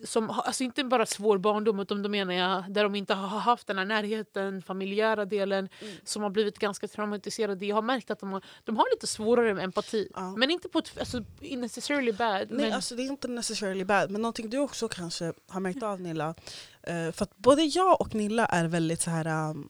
som, 0.05 0.29
alltså 0.29 0.63
inte 0.63 0.83
bara 0.83 1.05
svår 1.05 1.37
barndom 1.37 1.79
utan 1.79 2.03
då 2.03 2.09
menar 2.09 2.33
jag 2.33 2.73
där 2.73 2.83
de 2.83 2.95
inte 2.95 3.13
har 3.13 3.39
haft 3.39 3.67
den 3.67 3.77
här 3.77 3.85
närheten, 3.85 4.61
familjära 4.61 5.25
delen 5.25 5.69
Mm. 5.81 5.95
som 6.03 6.23
har 6.23 6.29
blivit 6.29 6.59
ganska 6.59 6.87
traumatiserade. 6.87 7.65
Jag 7.65 7.75
har 7.75 7.81
märkt 7.81 8.11
att 8.11 8.19
de 8.19 8.31
har, 8.31 8.43
de 8.63 8.77
har 8.77 8.85
lite 8.95 9.07
svårare 9.07 9.53
med 9.53 9.63
empati. 9.63 10.07
Ja. 10.15 10.35
Men 10.35 10.51
inte 10.51 10.69
på 10.69 10.79
ett, 10.79 10.99
alltså, 10.99 11.23
necessarily 11.41 12.11
bad. 12.11 12.47
Nej, 12.51 12.65
men, 12.65 12.73
alltså 12.73 12.95
det 12.95 13.01
är 13.03 13.07
inte 13.07 13.27
necessarily 13.27 13.83
bad, 13.85 14.11
men 14.11 14.21
någonting 14.21 14.49
du 14.49 14.57
också 14.57 14.87
kanske 14.87 15.33
har 15.47 15.59
märkt 15.59 15.83
av 15.83 16.01
Nilla. 16.01 16.35
eh, 16.83 17.11
för 17.11 17.23
att 17.23 17.37
både 17.37 17.63
jag 17.63 18.01
och 18.01 18.15
Nilla 18.15 18.45
är 18.45 18.67
väldigt 18.67 19.01
så 19.01 19.09
här... 19.09 19.49
Um, 19.49 19.69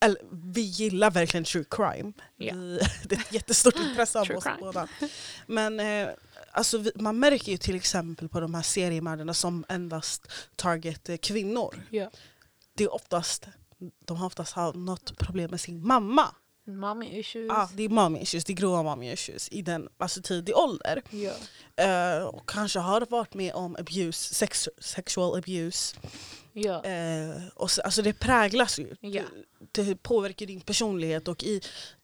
eller, 0.00 0.20
vi 0.54 0.60
gillar 0.60 1.10
verkligen 1.10 1.44
true 1.44 1.64
crime. 1.70 2.12
Ja. 2.36 2.54
Vi, 2.54 2.80
det 3.08 3.14
är 3.14 3.20
ett 3.20 3.32
jättestort 3.32 3.78
intresse 3.78 4.18
av 4.20 4.30
oss 4.36 4.44
crime. 4.44 4.56
båda. 4.60 4.88
Men 5.46 5.80
eh, 5.80 6.08
alltså, 6.58 6.84
man 6.94 7.18
märker 7.18 7.52
ju 7.52 7.58
till 7.58 7.76
exempel 7.76 8.28
på 8.28 8.40
de 8.40 8.54
här 8.54 8.62
seriemördarna 8.62 9.34
som 9.34 9.64
endast 9.68 10.28
target 10.56 11.08
eh, 11.08 11.16
kvinnor. 11.16 11.82
ja. 11.90 12.10
Det 12.74 12.84
är 12.84 12.94
oftast 12.94 13.46
de 14.04 14.16
har 14.16 14.26
oftast 14.26 14.52
haft 14.52 14.76
något 14.76 15.18
problem 15.18 15.50
med 15.50 15.60
sin 15.60 15.86
mamma. 15.86 16.34
Mommy 16.64 17.06
issues. 17.18 17.48
Ja, 17.48 17.70
det 17.74 17.82
är 17.82 17.88
mommy 17.88 18.20
issues, 18.20 18.44
det 18.44 18.52
är 18.52 18.54
grova 18.54 18.82
mommy 18.82 19.12
issues 19.12 19.48
i 19.48 19.62
den 19.62 19.88
alltså, 19.98 20.22
tidig 20.22 20.56
ålder. 20.56 21.02
Ja. 21.10 21.32
Eh, 21.84 22.24
och 22.24 22.48
kanske 22.48 22.78
har 22.78 23.06
varit 23.10 23.34
med 23.34 23.54
om 23.54 23.76
abuse, 23.76 24.34
sex, 24.34 24.68
sexual 24.78 25.38
abuse. 25.38 25.96
Ja. 26.52 26.84
Eh, 26.84 27.46
och 27.54 27.70
så, 27.70 27.82
alltså 27.82 28.02
det 28.02 28.12
präglas 28.12 28.78
ju. 28.78 28.96
Ja. 29.00 29.22
Det, 29.72 29.82
det 29.82 30.02
påverkar 30.02 30.46
din 30.46 30.60
personlighet 30.60 31.28
och 31.28 31.42
i 31.42 31.60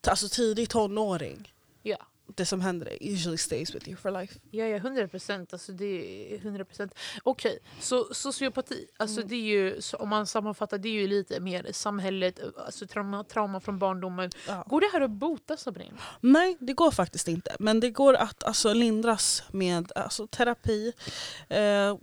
alltså 0.07 0.29
tidig 0.29 0.69
tonåring, 0.69 1.53
Ja. 1.83 1.97
Det 2.27 2.47
som 2.47 2.61
händer 2.61 2.99
usually 3.01 3.39
stays 3.39 3.75
with 3.75 3.89
you 3.89 3.97
for 3.97 4.11
life. 4.11 4.41
Ja, 4.51 4.65
ja, 4.67 4.77
100 4.77 5.09
procent. 5.09 5.53
Alltså, 5.53 5.73
det 5.73 6.35
är 6.35 6.39
100 6.39 6.65
procent. 6.65 6.95
Okej, 7.23 7.59
så 7.81 8.15
sociopati, 8.15 8.87
alltså, 8.97 9.17
Mm. 9.21 9.29
det 9.29 9.35
är 9.35 9.41
ju, 9.41 9.81
om 9.99 10.09
man 10.09 10.27
sammanfattar, 10.27 10.79
det 10.79 10.89
är 10.89 10.93
ju 10.93 11.07
lite 11.09 11.41
mer 11.41 11.67
samhället, 11.73 12.41
alltså 12.67 12.87
trauma, 12.87 13.25
trauma 13.25 13.61
från 13.61 13.79
barndomen. 13.79 14.31
Ja. 14.49 14.65
Går 14.69 14.81
det 14.81 14.89
här 14.93 15.01
att 15.01 15.11
bota, 15.11 15.57
Sabrin? 15.57 15.93
Nej, 16.21 16.57
det 16.61 16.73
går 16.73 16.91
faktiskt 16.91 17.29
inte. 17.29 17.57
Men 17.59 17.81
det 17.81 17.91
går 17.91 18.15
att 18.15 18.45
alltså, 18.45 18.73
lindras 18.73 19.43
med 19.53 19.93
alltså, 19.95 20.27
terapi. 20.27 20.93
Eh, 21.49 21.97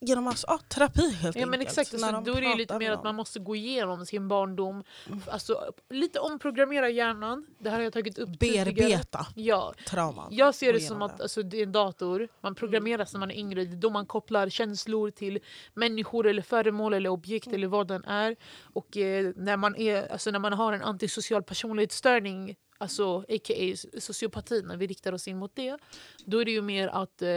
genom 0.00 0.28
alltså, 0.28 0.46
ja, 0.48 0.58
terapi 0.68 1.10
helt 1.10 1.36
Ja 1.36 1.46
men 1.46 1.60
enkelt. 1.60 1.78
exakt, 1.78 2.00
När 2.02 2.12
alltså, 2.12 2.32
då 2.32 2.38
är 2.38 2.42
det 2.42 2.54
lite 2.54 2.78
mer 2.78 2.92
att 2.92 3.04
man 3.04 3.14
måste 3.14 3.38
gå 3.38 3.56
igenom 3.56 4.06
sin 4.06 4.28
barndom. 4.28 4.84
Mm. 5.06 5.20
Alltså, 5.30 5.72
lite 5.90 6.18
omprogrammera 6.20 6.88
hjärnan. 6.90 7.46
Det 7.58 7.70
här 7.70 7.76
har 7.76 7.84
jag 7.84 7.92
tagit 7.92 8.18
upp 8.18 8.38
tidigare. 8.40 8.72
Bearbeta 8.72 9.26
Ja, 9.34 9.74
trauman. 9.88 10.28
jag 10.30 10.54
ser 10.54 10.72
det 10.72 10.80
som 10.80 11.02
att 11.02 11.16
det. 11.16 11.22
alltså, 11.22 11.42
det 11.42 11.58
är 11.58 11.62
en 11.62 11.72
dator. 11.72 12.28
Man 12.40 12.54
programmeras 12.54 13.12
när 13.12 13.20
man 13.20 13.30
är 13.30 13.34
yngre. 13.34 13.64
Det 13.64 13.72
är 13.74 13.76
då 13.76 13.90
man 13.90 14.06
kopplar 14.06 14.48
känslor 14.48 15.10
till 15.10 15.38
människor 15.74 16.26
eller 16.26 16.42
föremål 16.42 16.94
eller 16.94 17.10
objekt 17.10 17.46
Mm. 17.46 17.54
eller 17.56 17.66
vad 17.68 17.88
den 17.88 18.04
är. 18.04 18.36
Och 18.72 18.96
eh, 18.96 19.32
när, 19.36 19.56
man 19.56 19.76
är, 19.76 20.12
alltså, 20.12 20.30
när 20.30 20.38
man 20.38 20.52
har 20.52 20.72
en 20.72 20.82
antisocial 20.82 21.42
personlighetsstörning 21.42 22.56
Alltså 22.82 23.18
a.k.a. 23.28 23.76
sociopati, 24.00 24.62
när 24.62 24.76
vi 24.76 24.86
riktar 24.86 25.12
oss 25.12 25.28
in 25.28 25.38
mot 25.38 25.56
det. 25.56 25.78
Då 26.24 26.40
är 26.40 26.44
det 26.44 26.50
ju 26.50 26.62
mer 26.62 26.88
att 26.88 27.22
eh, 27.22 27.28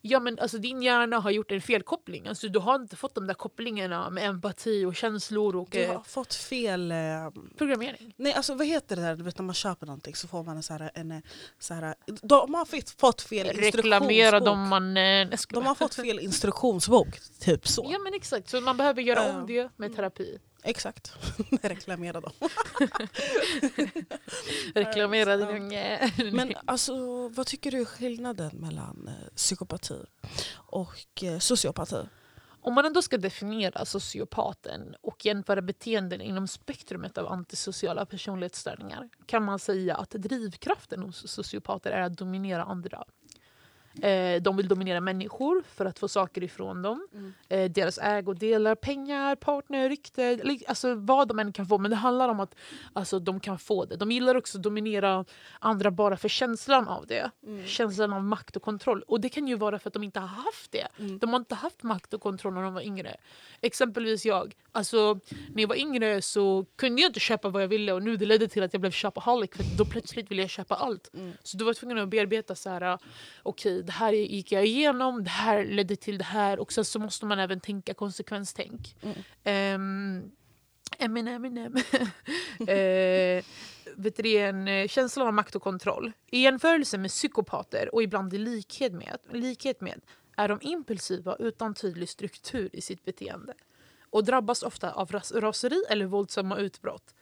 ja, 0.00 0.20
men, 0.20 0.38
alltså, 0.38 0.58
din 0.58 0.82
hjärna 0.82 1.18
har 1.18 1.30
gjort 1.30 1.52
en 1.52 1.60
felkoppling. 1.60 2.26
Alltså, 2.26 2.48
du 2.48 2.58
har 2.58 2.74
inte 2.74 2.96
fått 2.96 3.14
de 3.14 3.26
där 3.26 3.34
kopplingarna 3.34 4.10
med 4.10 4.24
empati 4.28 4.84
och 4.84 4.96
känslor 4.96 5.56
och 5.56 5.68
Du 5.70 5.82
eh, 5.82 5.92
har 5.96 6.02
fått 6.02 6.34
fel... 6.34 6.90
Eh, 6.92 6.96
programmering. 7.58 8.14
nej, 8.16 8.32
alltså 8.32 8.54
vad 8.54 8.66
heter 8.66 8.96
det 8.96 9.02
där 9.02 9.16
du 9.16 9.22
vet, 9.24 9.38
när 9.38 9.44
man 9.44 9.54
köper 9.54 9.86
någonting 9.86 10.14
så 10.14 10.28
får 10.28 10.42
man 10.44 10.56
en 10.56 10.62
så 10.62 10.72
här... 10.72 10.90
En, 10.94 11.10
eh, 11.12 11.18
så 11.58 11.74
här 11.74 11.94
de 12.22 12.54
har 12.54 12.64
fått- 12.98 13.20
fel 13.22 13.46
Reklamera 13.46 14.40
dem 14.40 14.68
man... 14.68 14.96
Eh, 14.96 15.28
De 15.48 15.66
har 15.66 15.74
fått 15.74 15.94
fel 15.94 16.18
instruktionsbok, 16.20 17.18
typ 17.40 17.68
så. 17.68 17.88
Ja 17.92 17.98
men 17.98 18.14
exakt, 18.14 18.48
så 18.48 18.60
man 18.60 18.76
behöver 18.76 19.02
göra 19.02 19.32
om 19.40 19.46
det 19.46 19.70
med 19.76 19.96
terapi. 19.96 20.38
Exakt. 20.66 21.12
Reklamera 21.62 22.20
dem. 22.20 22.32
Reklamera 24.74 25.36
din 25.36 25.48
unge. 25.48 26.12
Men 26.32 26.54
alltså, 26.64 27.28
vad 27.28 27.46
tycker 27.46 27.70
du 27.70 27.80
är 27.80 27.84
skillnaden 27.84 28.50
mellan 28.56 29.08
eh, 29.08 29.34
psykopati 29.34 30.04
och 30.54 31.22
eh, 31.22 31.38
sociopati? 31.38 32.08
Om 32.60 32.74
man 32.74 32.84
ändå 32.84 33.02
ska 33.02 33.18
definiera 33.18 33.84
sociopaten 33.84 34.94
och 35.00 35.26
jämföra 35.26 35.62
beteenden 35.62 36.20
inom 36.20 36.48
spektrumet 36.48 37.18
av 37.18 37.32
antisociala 37.32 38.06
personlighetsstörningar 38.06 39.08
kan 39.26 39.44
man 39.44 39.58
säga 39.58 39.96
att 39.96 40.10
drivkraften 40.10 41.02
hos 41.02 41.30
sociopater 41.30 41.90
är 41.90 42.00
att 42.00 42.18
dominera 42.18 42.64
andra. 42.64 43.04
Eh, 44.02 44.42
de 44.42 44.56
vill 44.56 44.68
dominera 44.68 45.00
människor 45.00 45.62
för 45.74 45.84
att 45.84 45.98
få 45.98 46.08
saker 46.08 46.42
ifrån 46.42 46.82
dem. 46.82 47.08
Eh, 47.48 47.70
deras 47.70 47.98
ägodelar, 47.98 48.74
pengar, 48.74 49.36
partner, 49.36 49.88
rykte, 49.88 50.40
alltså 50.68 50.94
vad 50.94 51.28
de 51.28 51.38
än 51.38 51.52
kan 51.52 51.66
få. 51.66 51.78
Men 51.78 51.90
det 51.90 51.96
handlar 51.96 52.28
om 52.28 52.40
att 52.40 52.54
alltså, 52.92 53.18
de 53.18 53.40
kan 53.40 53.58
få 53.58 53.84
det. 53.84 53.96
De 53.96 54.10
gillar 54.10 54.34
också 54.34 54.58
att 54.58 54.62
dominera 54.62 55.24
andra 55.58 55.90
bara 55.90 56.16
för 56.16 56.28
känslan 56.28 56.88
av 56.88 57.06
det. 57.06 57.30
Känslan 57.66 58.12
av 58.12 58.24
makt 58.24 58.56
och 58.56 58.62
kontroll. 58.62 59.02
Och 59.02 59.20
det 59.20 59.28
kan 59.28 59.48
ju 59.48 59.54
vara 59.54 59.78
för 59.78 59.90
att 59.90 59.94
de 59.94 60.02
inte 60.02 60.20
har 60.20 60.26
haft 60.26 60.72
det. 60.72 60.88
Mm. 60.98 61.18
De 61.18 61.30
har 61.30 61.38
inte 61.38 61.54
haft 61.54 61.82
makt 61.82 62.14
och 62.14 62.20
kontroll 62.20 62.54
när 62.54 62.62
de 62.62 62.74
var 62.74 62.82
yngre. 62.82 63.16
Exempelvis 63.60 64.26
jag. 64.26 64.54
Alltså, 64.72 65.20
när 65.54 65.62
jag 65.62 65.68
var 65.68 65.76
yngre 65.76 66.22
så 66.22 66.66
kunde 66.76 67.02
jag 67.02 67.08
inte 67.08 67.20
köpa 67.20 67.48
vad 67.48 67.62
jag 67.62 67.68
ville 67.68 67.92
och 67.92 68.02
nu 68.02 68.16
det 68.16 68.26
ledde 68.26 68.48
till 68.48 68.62
att 68.62 68.74
jag 68.74 68.80
blev 68.80 68.92
shopaholic 68.92 69.50
för 69.50 69.64
då 69.78 69.84
plötsligt 69.84 70.30
ville 70.30 70.42
jag 70.42 70.50
köpa 70.50 70.74
allt. 70.74 71.10
Mm. 71.14 71.32
Så 71.42 71.56
då 71.56 71.64
var 71.64 71.70
jag 71.70 71.76
tvungen 71.76 71.98
att 71.98 72.08
bearbeta 72.08 72.54
så 72.54 72.70
här, 72.70 72.98
okej 73.42 73.83
det 73.84 73.92
här 73.92 74.12
gick 74.12 74.52
jag 74.52 74.66
igenom, 74.66 75.24
det 75.24 75.30
här 75.30 75.64
ledde 75.64 75.96
till 75.96 76.18
det 76.18 76.24
här 76.24 76.58
och 76.58 76.72
sen 76.72 76.84
så 76.84 76.98
måste 76.98 77.26
man 77.26 77.38
även 77.38 77.60
tänka 77.60 77.94
konsekvenstänk. 77.94 78.96
Mm. 79.02 79.74
Um, 79.74 80.32
Eminem, 80.98 81.44
Eminem. 81.44 81.76
eh, 82.68 83.44
vet 83.96 84.16
du, 84.16 84.36
en 84.36 84.68
eh, 84.68 84.88
känsla 84.88 85.24
av 85.24 85.34
makt 85.34 85.54
och 85.54 85.62
kontroll. 85.62 86.12
I 86.30 86.42
jämförelse 86.42 86.98
med 86.98 87.10
psykopater 87.10 87.94
och 87.94 88.02
ibland 88.02 88.34
i 88.34 88.38
likhet 88.38 88.92
med, 88.92 89.18
likhet 89.32 89.80
med 89.80 90.00
är 90.36 90.48
de 90.48 90.58
impulsiva 90.62 91.36
utan 91.38 91.74
tydlig 91.74 92.08
struktur 92.08 92.70
i 92.72 92.80
sitt 92.80 93.04
beteende 93.04 93.54
och 94.10 94.24
drabbas 94.24 94.62
ofta 94.62 94.92
av 94.92 95.10
ras 95.10 95.32
raseri 95.32 95.84
eller 95.90 96.06
våldsamma 96.06 96.56
utbrott. 96.56 97.14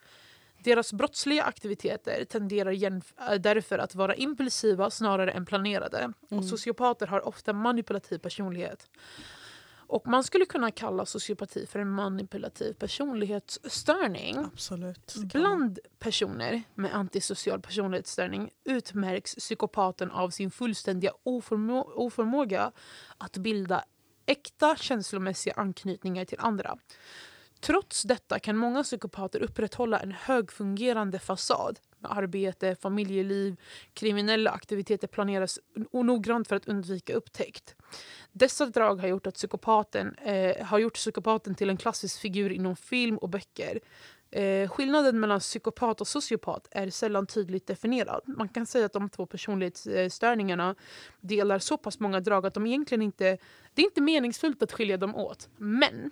Deras 0.64 0.92
brottsliga 0.92 1.44
aktiviteter 1.44 2.24
tenderar 2.24 2.72
äh, 2.72 3.34
därför 3.40 3.78
att 3.78 3.94
vara 3.94 4.14
impulsiva 4.14 4.90
snarare 4.90 5.32
än 5.32 5.46
planerade. 5.46 6.12
Och 6.30 6.44
sociopater 6.44 7.06
har 7.06 7.28
ofta 7.28 7.52
manipulativ 7.52 8.18
personlighet. 8.18 8.90
Och 9.92 10.06
man 10.06 10.24
skulle 10.24 10.44
kunna 10.46 10.70
kalla 10.70 11.06
sociopati 11.06 11.66
för 11.66 11.78
en 11.78 11.90
manipulativ 11.90 12.72
personlighetsstörning. 12.72 14.38
Absolut. 14.38 15.14
Bland 15.32 15.78
personer 15.98 16.62
med 16.74 16.94
antisocial 16.94 17.60
personlighetsstörning 17.60 18.50
utmärks 18.64 19.34
psykopaten 19.34 20.10
av 20.10 20.30
sin 20.30 20.50
fullständiga 20.50 21.12
oförmå- 21.24 21.92
oförmåga 21.94 22.72
att 23.18 23.36
bilda 23.36 23.84
äkta 24.26 24.76
känslomässiga 24.76 25.54
anknytningar 25.56 26.24
till 26.24 26.38
andra. 26.40 26.78
Trots 27.62 28.02
detta 28.02 28.38
kan 28.38 28.56
många 28.56 28.82
psykopater 28.82 29.42
upprätthålla 29.42 30.00
en 30.00 30.12
högfungerande 30.12 31.18
fasad. 31.18 31.78
Arbete, 32.00 32.74
familjeliv, 32.74 33.56
kriminella 33.94 34.50
aktiviteter 34.50 35.08
planeras 35.08 35.58
noggrant 35.92 36.48
för 36.48 36.56
att 36.56 36.68
undvika 36.68 37.14
upptäckt. 37.14 37.74
Dessa 38.32 38.66
drag 38.66 39.00
har 39.00 39.08
gjort, 39.08 39.26
att 39.26 39.34
psykopaten, 39.34 40.14
eh, 40.14 40.66
har 40.66 40.78
gjort 40.78 40.94
psykopaten 40.94 41.54
till 41.54 41.70
en 41.70 41.76
klassisk 41.76 42.20
figur 42.20 42.52
inom 42.52 42.76
film 42.76 43.18
och 43.18 43.28
böcker. 43.28 43.80
Eh, 44.30 44.68
skillnaden 44.70 45.20
mellan 45.20 45.40
psykopat 45.40 46.00
och 46.00 46.08
sociopat 46.08 46.68
är 46.70 46.90
sällan 46.90 47.26
tydligt 47.26 47.66
definierad. 47.66 48.22
Man 48.26 48.48
kan 48.48 48.66
säga 48.66 48.86
att 48.86 48.92
de 48.92 49.08
två 49.08 49.26
personlighetsstörningarna 49.26 50.74
delar 51.20 51.58
så 51.58 51.76
pass 51.76 52.00
många 52.00 52.20
drag 52.20 52.46
att 52.46 52.54
de 52.54 52.66
egentligen 52.66 53.02
inte... 53.02 53.38
Det 53.74 53.82
är 53.82 53.86
inte 53.86 54.00
meningsfullt 54.00 54.62
att 54.62 54.72
skilja 54.72 54.96
dem 54.96 55.16
åt. 55.16 55.48
Men 55.56 56.10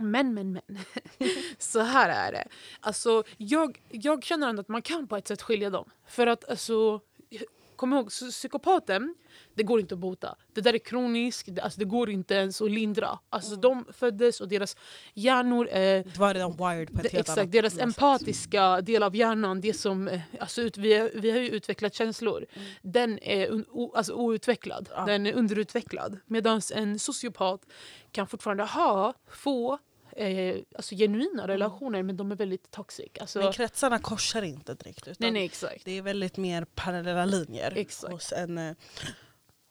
men, 0.00 0.34
men, 0.34 0.52
men. 0.52 0.78
Så 1.58 1.80
här 1.80 2.08
är 2.28 2.32
det. 2.32 2.44
Alltså, 2.80 3.22
jag, 3.36 3.82
jag 3.90 4.24
känner 4.24 4.48
ändå 4.48 4.60
att 4.60 4.68
man 4.68 4.82
kan 4.82 5.06
på 5.08 5.16
ett 5.16 5.28
sätt 5.28 5.42
skilja 5.42 5.70
dem. 5.70 5.90
För 6.08 6.26
att 6.26 6.48
alltså, 6.50 7.00
kom 7.76 7.92
ihåg, 7.92 8.08
psy- 8.08 8.30
psykopaten, 8.30 9.14
det 9.54 9.62
går 9.62 9.80
inte 9.80 9.94
att 9.94 9.98
bota. 10.00 10.36
Det 10.52 10.60
där 10.60 10.74
är 10.74 10.78
kroniskt, 10.78 11.48
det, 11.54 11.62
alltså, 11.62 11.78
det 11.78 11.84
går 11.84 12.10
inte 12.10 12.34
ens 12.34 12.62
att 12.62 12.70
lindra. 12.70 13.18
Alltså, 13.30 13.56
De 13.56 13.84
föddes 13.92 14.40
och 14.40 14.48
deras 14.48 14.76
hjärnor 15.14 15.68
är 15.68 16.04
Det 16.04 16.18
var 16.18 16.34
redan 16.34 16.52
wired 16.52 16.92
på 16.92 17.00
ett 17.00 17.12
det, 17.12 17.18
exakt, 17.18 17.52
deras 17.52 17.72
sätt. 17.72 17.82
empatiska 17.82 18.80
del 18.80 19.02
av 19.02 19.16
hjärnan, 19.16 19.60
det 19.60 19.74
som, 19.74 20.08
eh, 20.08 20.20
alltså, 20.40 20.62
ut, 20.62 20.76
vi, 20.76 20.94
har- 20.98 21.10
vi 21.14 21.30
har 21.30 21.38
ju 21.38 21.48
utvecklat 21.48 21.94
känslor, 21.94 22.46
den 22.82 23.18
är 23.22 23.48
un, 23.48 23.64
o, 23.70 23.92
alltså, 23.96 24.12
outvecklad, 24.12 24.88
Ja. 24.94 25.04
den 25.06 25.26
är 25.26 25.32
underutvecklad. 25.32 26.18
Medan 26.26 26.60
en 26.74 26.98
sociopat 26.98 27.60
kan 28.12 28.26
fortfarande 28.26 28.64
ha, 28.64 29.14
få 29.30 29.78
eh, 30.18 30.56
alltså, 30.76 30.94
genuina 30.94 31.48
relationer 31.48 32.02
men 32.02 32.16
de 32.16 32.32
är 32.32 32.36
väldigt 32.36 32.70
toxic. 32.70 33.08
Alltså, 33.20 33.38
Men 33.38 33.52
kretsarna 33.52 33.98
korsar 33.98 34.42
inte 34.42 34.74
direkt. 34.74 35.08
Utan 35.08 35.16
nej, 35.18 35.30
nej, 35.30 35.44
exakt. 35.44 35.84
Det 35.84 35.92
är 35.98 36.02
väldigt 36.02 36.36
mer 36.36 36.64
parallella 36.74 37.24
linjer. 37.24 37.72
Exakt. 37.76 38.12
Hos 38.12 38.32
en, 38.32 38.58
eh, 38.58 38.74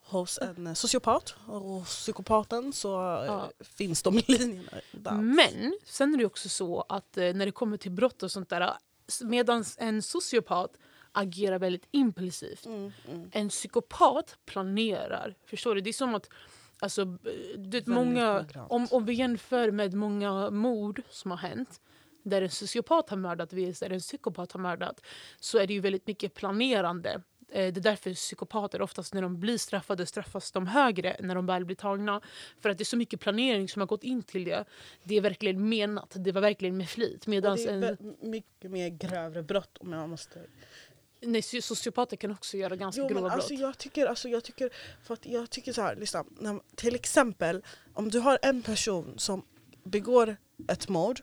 hos 0.05 0.37
en 0.37 0.67
eh, 0.67 0.73
sociopat 0.73 1.35
och 1.47 1.61
hos 1.61 1.87
psykopaten 1.89 2.73
så 2.73 2.99
eh, 3.19 3.25
Ja. 3.25 3.51
finns 3.59 4.03
de 4.03 4.21
linjerna. 4.27 4.71
Där. 4.91 5.11
Men 5.11 5.77
sen 5.85 6.13
är 6.13 6.17
det 6.17 6.25
också 6.25 6.49
så 6.49 6.85
att 6.89 7.17
eh, 7.17 7.33
när 7.33 7.45
det 7.45 7.51
kommer 7.51 7.77
till 7.77 7.91
brott 7.91 8.23
och 8.23 8.31
sånt 8.31 8.49
där, 8.49 8.73
medan 9.23 9.63
en 9.77 10.01
sociopat 10.01 10.71
agerar 11.11 11.59
väldigt 11.59 11.87
impulsivt 11.91 12.65
Mm, 12.65 12.91
mm. 13.11 13.29
en 13.33 13.49
psykopat 13.49 14.37
planerar. 14.45 15.35
Förstår 15.45 15.75
du? 15.75 15.81
Det 15.81 15.89
är 15.89 15.93
som 15.93 16.15
att 16.15 16.29
alltså, 16.79 17.05
b- 17.05 17.29
det 17.57 17.87
många, 17.87 18.45
om, 18.69 18.87
om 18.91 19.05
vi 19.05 19.13
jämför 19.13 19.71
med 19.71 19.93
många 19.93 20.49
mord 20.49 21.01
som 21.09 21.31
har 21.31 21.37
hänt 21.37 21.81
där 22.23 22.41
en 22.41 22.49
sociopat 22.49 23.09
har 23.09 23.17
mördat 23.17 23.49
där 23.49 23.89
en 23.89 23.99
psykopat 23.99 24.51
har 24.51 24.59
mördat 24.59 25.01
så 25.39 25.57
är 25.57 25.67
det 25.67 25.73
ju 25.73 25.79
väldigt 25.79 26.07
mycket 26.07 26.33
planerande. 26.33 27.09
eh, 27.51 27.73
det 27.73 27.79
är 27.79 27.81
därför 27.81 28.13
psykopater 28.13 28.81
oftast 28.81 29.13
när 29.13 29.21
de 29.21 29.39
blir 29.39 29.57
straffade 29.57 30.05
straffas 30.05 30.51
de 30.51 30.67
högre 30.67 31.17
när 31.19 31.35
de 31.35 31.45
väl 31.45 31.65
blir 31.65 31.75
tagna. 31.75 32.21
För 32.59 32.69
att 32.69 32.77
det 32.77 32.81
är 32.81 32.85
så 32.85 32.97
mycket 32.97 33.19
planering 33.19 33.69
som 33.69 33.79
har 33.79 33.87
gått 33.87 34.03
in 34.03 34.23
till 34.23 34.43
det. 34.43 34.65
Det 35.03 35.15
är 35.15 35.21
verkligen 35.21 35.69
menat, 35.69 36.13
det 36.15 36.31
var 36.31 36.41
verkligen 36.41 36.77
med 36.77 36.89
flit. 36.89 37.27
Medans 37.27 37.65
det 37.65 37.71
är 37.71 37.97
en, 37.99 38.15
mycket 38.31 38.71
mer 38.71 38.89
grövre 38.89 39.43
brott 39.43 39.77
om 39.77 39.93
jag 39.93 40.09
måste... 40.09 40.39
nej, 41.21 41.41
so- 41.41 41.61
sociopater 41.61 42.17
kan 42.17 42.31
också 42.31 42.57
göra 42.57 42.75
ganska 42.75 43.01
Jo, 43.01 43.07
grova 43.07 43.21
men 43.21 43.29
brott. 43.29 43.33
alltså, 43.35 43.53
jag 43.53 43.77
tycker, 43.77 44.05
alltså, 44.05 44.29
jag 44.29 44.43
tycker, 44.43 44.69
för 45.03 45.13
att 45.13 45.25
jag 45.25 45.49
tycker 45.49 45.73
så 45.73 45.81
här, 45.81 45.95
lyssna, 45.95 46.25
när, 46.39 46.59
till 46.75 46.95
exempel 46.95 47.63
om 47.93 48.09
du 48.09 48.19
har 48.19 48.39
en 48.41 48.61
person 48.61 49.13
som 49.17 49.45
begår 49.83 50.37
ett 50.67 50.89
mord 50.89 51.21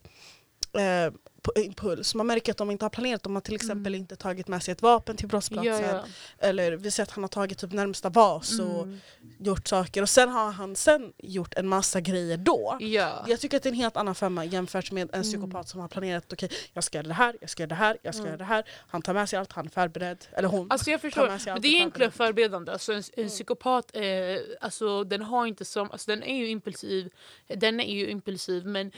eh, 0.72 1.12
impuls, 1.56 2.14
man 2.14 2.26
märker 2.26 2.52
att 2.52 2.58
de 2.58 2.70
inte 2.70 2.84
har 2.84 2.90
planerat, 2.90 3.22
de 3.22 3.34
har 3.34 3.40
till 3.40 3.54
exempel 3.54 3.94
Mm. 3.94 4.00
inte 4.00 4.16
tagit 4.16 4.48
med 4.48 4.62
sig 4.62 4.72
ett 4.72 4.82
vapen 4.82 5.16
till 5.16 5.28
brottsplatsen 5.28 5.72
ja, 5.74 5.80
ja. 5.92 6.04
eller 6.38 6.72
vi 6.72 6.90
ser 6.90 7.02
att 7.02 7.10
han 7.10 7.24
har 7.24 7.28
tagit 7.28 7.58
typ 7.58 7.72
närmsta 7.72 8.08
vas 8.08 8.60
och 8.60 8.82
Mm. 8.82 9.00
gjort 9.38 9.68
saker 9.68 10.02
och 10.02 10.08
sen 10.08 10.28
har 10.28 10.50
han 10.52 10.76
sen 10.76 11.12
gjort 11.18 11.54
en 11.54 11.68
massa 11.68 12.00
grejer 12.00 12.36
då. 12.36 12.76
ja. 12.80 13.24
Jag 13.28 13.40
tycker 13.40 13.56
att 13.56 13.62
det 13.62 13.68
är 13.68 13.70
en 13.72 13.76
helt 13.78 13.96
annan 13.96 14.14
femma 14.14 14.44
jämfört 14.44 14.90
med 14.92 15.02
en 15.02 15.08
Mm. 15.14 15.22
psykopat 15.22 15.68
som 15.68 15.80
har 15.80 15.88
planerat 15.88 16.32
okej 16.32 16.48
jag 16.72 16.84
ska 16.84 16.98
göra 16.98 17.08
det 17.08 17.14
här, 17.14 17.36
jag 17.40 17.50
ska 17.50 17.62
göra 17.62 17.68
det 17.68 17.74
här, 17.74 17.96
jag 18.02 18.14
ska 18.14 18.20
Mm. 18.20 18.30
göra 18.30 18.38
det 18.38 18.44
här. 18.44 18.64
Han 18.88 19.02
tar 19.02 19.14
med 19.14 19.28
sig 19.28 19.38
allt, 19.38 19.52
han 19.52 19.66
är 19.66 19.70
förberedd. 19.70 20.24
Eller 20.32 20.48
hon. 20.48 20.70
Alltså 20.70 20.90
jag 20.90 21.00
förstår, 21.00 21.28
men 21.46 21.60
det 21.62 21.68
är 21.68 21.74
egentligen 21.74 22.12
förberedande. 22.12 22.72
Alltså 22.72 22.92
en, 22.92 22.98
en 22.98 23.04
Mm. 23.16 23.28
psykopat, 23.28 23.90
eh, 23.96 24.02
alltså 24.60 25.04
den 25.04 25.22
har 25.22 25.46
inte 25.46 25.64
som, 25.64 25.90
alltså 25.90 26.10
den 26.10 26.22
är 26.22 26.36
ju 26.36 26.48
impulsiv, 26.48 27.10
den 27.48 27.80
är 27.80 27.94
ju 27.94 28.10
impulsiv 28.10 28.66
men 28.66 28.92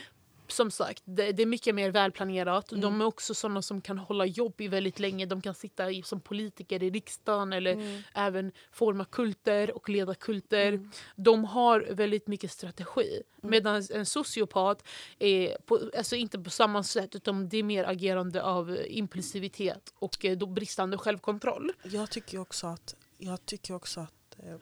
som 0.51 0.71
sagt, 0.71 1.03
det, 1.05 1.31
det 1.31 1.41
är 1.43 1.47
mycket 1.47 1.75
mer 1.75 1.91
välplanerat. 1.91 2.71
Mm. 2.71 2.81
De 2.81 3.01
är 3.01 3.05
också 3.05 3.33
sådana 3.33 3.61
som 3.61 3.81
kan 3.81 3.97
hålla 3.97 4.25
jobb 4.25 4.61
i 4.61 4.67
väldigt 4.67 4.99
länge. 4.99 5.25
De 5.25 5.41
kan 5.41 5.55
sitta 5.55 5.91
i, 5.91 6.03
som 6.03 6.21
politiker 6.21 6.83
i 6.83 6.89
riksdagen 6.89 7.53
eller 7.53 7.73
Mm. 7.73 8.01
även 8.13 8.51
forma 8.71 9.05
kulter 9.05 9.71
och 9.75 9.89
leda 9.89 10.15
kulter. 10.15 10.67
Mm. 10.73 10.91
De 11.15 11.45
har 11.45 11.87
väldigt 11.89 12.27
mycket 12.27 12.51
strategi. 12.51 13.23
Mm. 13.41 13.51
Medan 13.51 13.83
en 13.93 14.05
sociopat 14.05 14.83
är 15.19 15.57
på, 15.65 15.91
alltså 15.97 16.15
inte 16.15 16.39
på 16.39 16.49
samma 16.49 16.83
sätt 16.83 17.15
utan 17.15 17.49
det 17.49 17.57
är 17.57 17.63
mer 17.63 17.83
agerande 17.83 18.43
av 18.43 18.77
impulsivitet 18.87 19.93
och 19.99 20.25
eh, 20.25 20.37
då 20.37 20.45
bristande 20.45 20.97
självkontroll. 20.97 21.71
Jag 21.83 22.09
tycker 22.09 22.39
också 22.39 22.67
att, 22.67 22.95
jag 23.17 23.45
tycker 23.45 23.73
också 23.73 23.99
att 23.99 24.35
eh, 24.37 24.55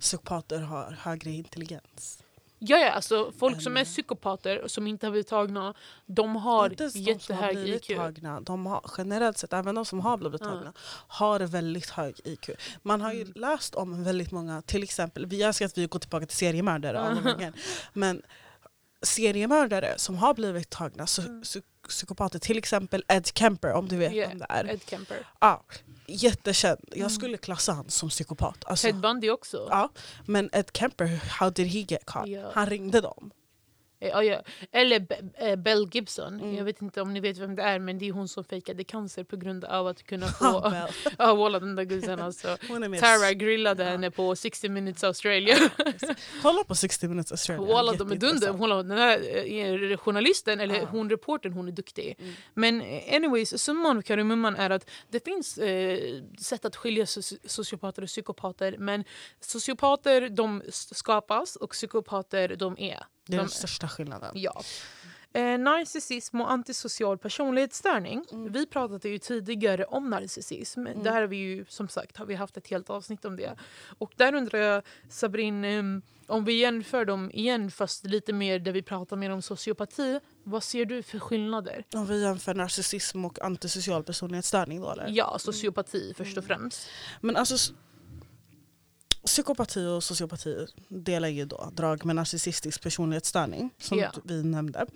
psykopater 0.00 0.58
har 0.60 0.90
högre 0.90 1.30
intelligens. 1.30 2.22
Ja, 2.68 2.76
ja, 2.78 2.90
alltså 2.90 3.32
folk 3.38 3.62
som 3.62 3.76
är 3.76 3.84
psykopater 3.84 4.60
och 4.62 4.70
som 4.70 4.86
inte 4.86 5.06
har 5.06 5.10
blivit 5.10 5.28
tagna, 5.28 5.74
de 6.06 6.36
har 6.36 6.70
Inte 6.70 6.82
ens 6.82 6.94
de 6.94 7.00
som 7.20 7.36
har 7.36 7.42
jättehög 7.44 7.56
blivit 7.64 7.90
IQ. 7.90 7.96
tagna, 7.96 8.40
de 8.40 8.66
har, 8.66 8.90
generellt 8.98 9.38
sett, 9.38 9.52
även 9.52 9.74
de 9.74 9.84
som 9.84 10.00
har 10.00 10.16
blivit 10.16 10.40
tagna, 10.42 10.72
har 11.08 11.40
väldigt 11.40 11.90
hög 11.90 12.20
IQ. 12.24 12.50
Man 12.82 13.00
har 13.00 13.12
ju 13.12 13.20
Mm. 13.22 13.32
läst 13.36 13.74
om 13.74 14.04
väldigt 14.04 14.30
många, 14.30 14.62
till 14.62 14.82
exempel, 14.82 15.26
vi 15.26 15.42
önskar 15.42 15.66
att 15.66 15.78
vi 15.78 15.86
går 15.86 15.98
tillbaka 15.98 16.26
till 16.26 16.36
seriemördare 16.36 17.00
alla 17.00 17.20
gånger, 17.20 17.52
men 17.92 18.22
seriemördare 19.02 19.94
som 19.98 20.16
har 20.16 20.34
blivit 20.34 20.70
tagna, 20.70 21.06
Mm. 21.18 21.42
psy- 21.42 21.62
psykopater, 21.88 22.38
till 22.38 22.58
exempel 22.58 23.04
Ed 23.08 23.26
Kemper 23.34 23.72
om 23.72 23.88
du 23.88 23.96
vet 23.96 24.12
Ja, 24.14 24.28
vem 24.28 24.38
det 24.38 24.46
är. 24.48 24.64
Ed 24.70 24.80
Kemper. 24.90 25.16
Ja, 25.40 25.62
jättekänd. 26.08 26.80
Jag 26.94 27.10
skulle 27.10 27.36
klassa 27.36 27.72
han 27.72 27.90
som 27.90 28.08
psykopat. 28.08 28.64
Alltså, 28.64 28.86
Ted 28.86 29.00
Bundy 29.00 29.30
också. 29.30 29.66
ja, 29.70 29.88
men 30.24 30.50
Ed 30.52 30.70
Kemper, 30.74 31.20
how 31.28 31.50
did 31.50 31.66
he 31.66 31.78
get 31.78 32.06
caught? 32.06 32.28
Ja. 32.28 32.50
Han 32.54 32.66
ringde 32.66 33.00
dem. 33.00 33.30
Eh. 34.00 34.40
Eller 34.72 35.06
eh, 35.38 35.56
Belle 35.56 35.88
Gibson. 35.92 36.34
Mm. 36.40 36.54
Jag 36.56 36.64
vet 36.64 36.82
inte 36.82 37.00
om 37.02 37.14
ni 37.14 37.20
vet 37.20 37.38
vem 37.38 37.56
det 37.56 37.62
är 37.62 37.78
men 37.78 37.98
det 37.98 38.08
är 38.08 38.12
hon 38.12 38.28
som 38.28 38.44
fejkade 38.44 38.84
cancer 38.84 39.24
på 39.24 39.36
grund 39.36 39.64
av 39.64 39.86
att 39.86 40.02
kunna 40.02 40.26
få... 40.40 40.72
Ja, 41.18 41.34
walla 41.34 41.60
den 41.60 41.76
där 41.76 41.84
guzzen 41.84 42.20
alltså. 42.20 42.56
Tara 43.00 43.32
grillade 43.32 43.84
Ja. 43.84 43.90
henne 43.90 44.10
på 44.10 44.36
60 44.36 44.68
minutes 44.68 45.04
Australia. 45.04 45.56
Kolla 46.42 46.64
på 46.64 46.74
60 46.74 47.08
minutes 47.08 47.32
Australia. 47.32 47.66
Walla 47.74 47.92
de 47.92 48.12
är 48.12 48.16
dunder. 48.16 48.52
Walla, 48.52 48.82
den 48.82 48.98
här 48.98 49.18
eh, 49.92 49.96
journalisten, 49.96 50.60
eller 50.60 50.74
Ja. 50.74 50.84
hon 50.90 51.10
reportern, 51.10 51.52
hon 51.52 51.68
är 51.68 51.72
duktig. 51.72 52.16
Mm. 52.18 52.34
Men 52.54 52.80
anyways, 53.14 53.62
summan 53.62 53.96
av 53.96 54.02
kardemumman 54.02 54.56
är 54.56 54.70
att 54.70 54.90
det 55.10 55.24
finns 55.24 55.58
eh, 55.58 55.98
sätt 56.38 56.64
att 56.64 56.76
skilja 56.76 57.04
soci- 57.04 57.38
sociopater 57.48 58.02
och 58.02 58.08
psykopater. 58.08 58.76
Men 58.78 59.04
sociopater 59.40 60.28
de 60.28 60.62
skapas 60.70 61.56
och 61.56 61.70
psykopater 61.70 62.56
de 62.56 62.78
är. 62.78 63.04
Det 63.26 63.34
är 63.34 63.36
de, 63.36 63.42
den 63.42 63.48
största 63.48 63.88
skillnaden. 63.88 64.30
Ja. 64.34 64.62
Eh, 65.32 65.58
narcissism 65.58 66.40
och 66.40 66.50
antisocial 66.50 67.18
personlighetsstörning. 67.18 68.24
Mm. 68.32 68.52
Vi 68.52 68.66
pratade 68.66 69.08
ju 69.08 69.18
tidigare 69.18 69.84
om 69.84 70.10
narcissism. 70.10 70.86
Mm. 70.86 71.02
Där 71.02 71.12
har 71.12 71.26
vi 71.26 71.36
ju 71.36 71.64
som 71.68 71.88
sagt 71.88 72.16
har 72.16 72.26
vi 72.26 72.34
haft 72.34 72.56
ett 72.56 72.68
helt 72.68 72.90
avsnitt 72.90 73.24
om 73.24 73.36
det. 73.36 73.56
Och 73.98 74.12
där 74.16 74.34
undrar 74.34 74.58
jag 74.58 74.82
Sabrin, 75.10 75.64
em, 75.64 76.02
om 76.26 76.44
vi 76.44 76.52
jämför 76.52 77.04
dem 77.04 77.30
igen 77.30 77.70
fast 77.70 78.04
lite 78.04 78.32
mer 78.32 78.58
där 78.58 78.72
vi 78.72 78.82
pratar 78.82 79.16
mer 79.16 79.30
om 79.30 79.42
sociopati. 79.42 80.20
Vad 80.44 80.62
ser 80.62 80.84
du 80.84 81.02
för 81.02 81.18
skillnader? 81.18 81.84
Om 81.94 82.06
vi 82.06 82.22
jämför 82.22 82.54
narcissism 82.54 83.24
och 83.24 83.42
antisocial 83.42 84.04
personlighetsstörning 84.04 84.80
då 84.80 84.90
eller? 84.90 85.08
Ja, 85.08 85.38
sociopati 85.38 86.14
först 86.16 86.36
och 86.38 86.44
Mm. 86.44 86.58
främst. 86.58 86.88
Men 87.20 87.36
alltså 87.36 87.74
Psykopati 89.26 89.86
och 89.86 90.04
sociopati 90.04 90.66
delar 90.88 91.28
ju 91.28 91.44
då 91.44 91.70
drag 91.72 92.04
med 92.04 92.16
narcissistisk 92.16 92.82
personlighetsstörning 92.82 93.70
som 93.78 93.98
Ja. 93.98 94.12
vi 94.24 94.42
nämnde. 94.42 94.86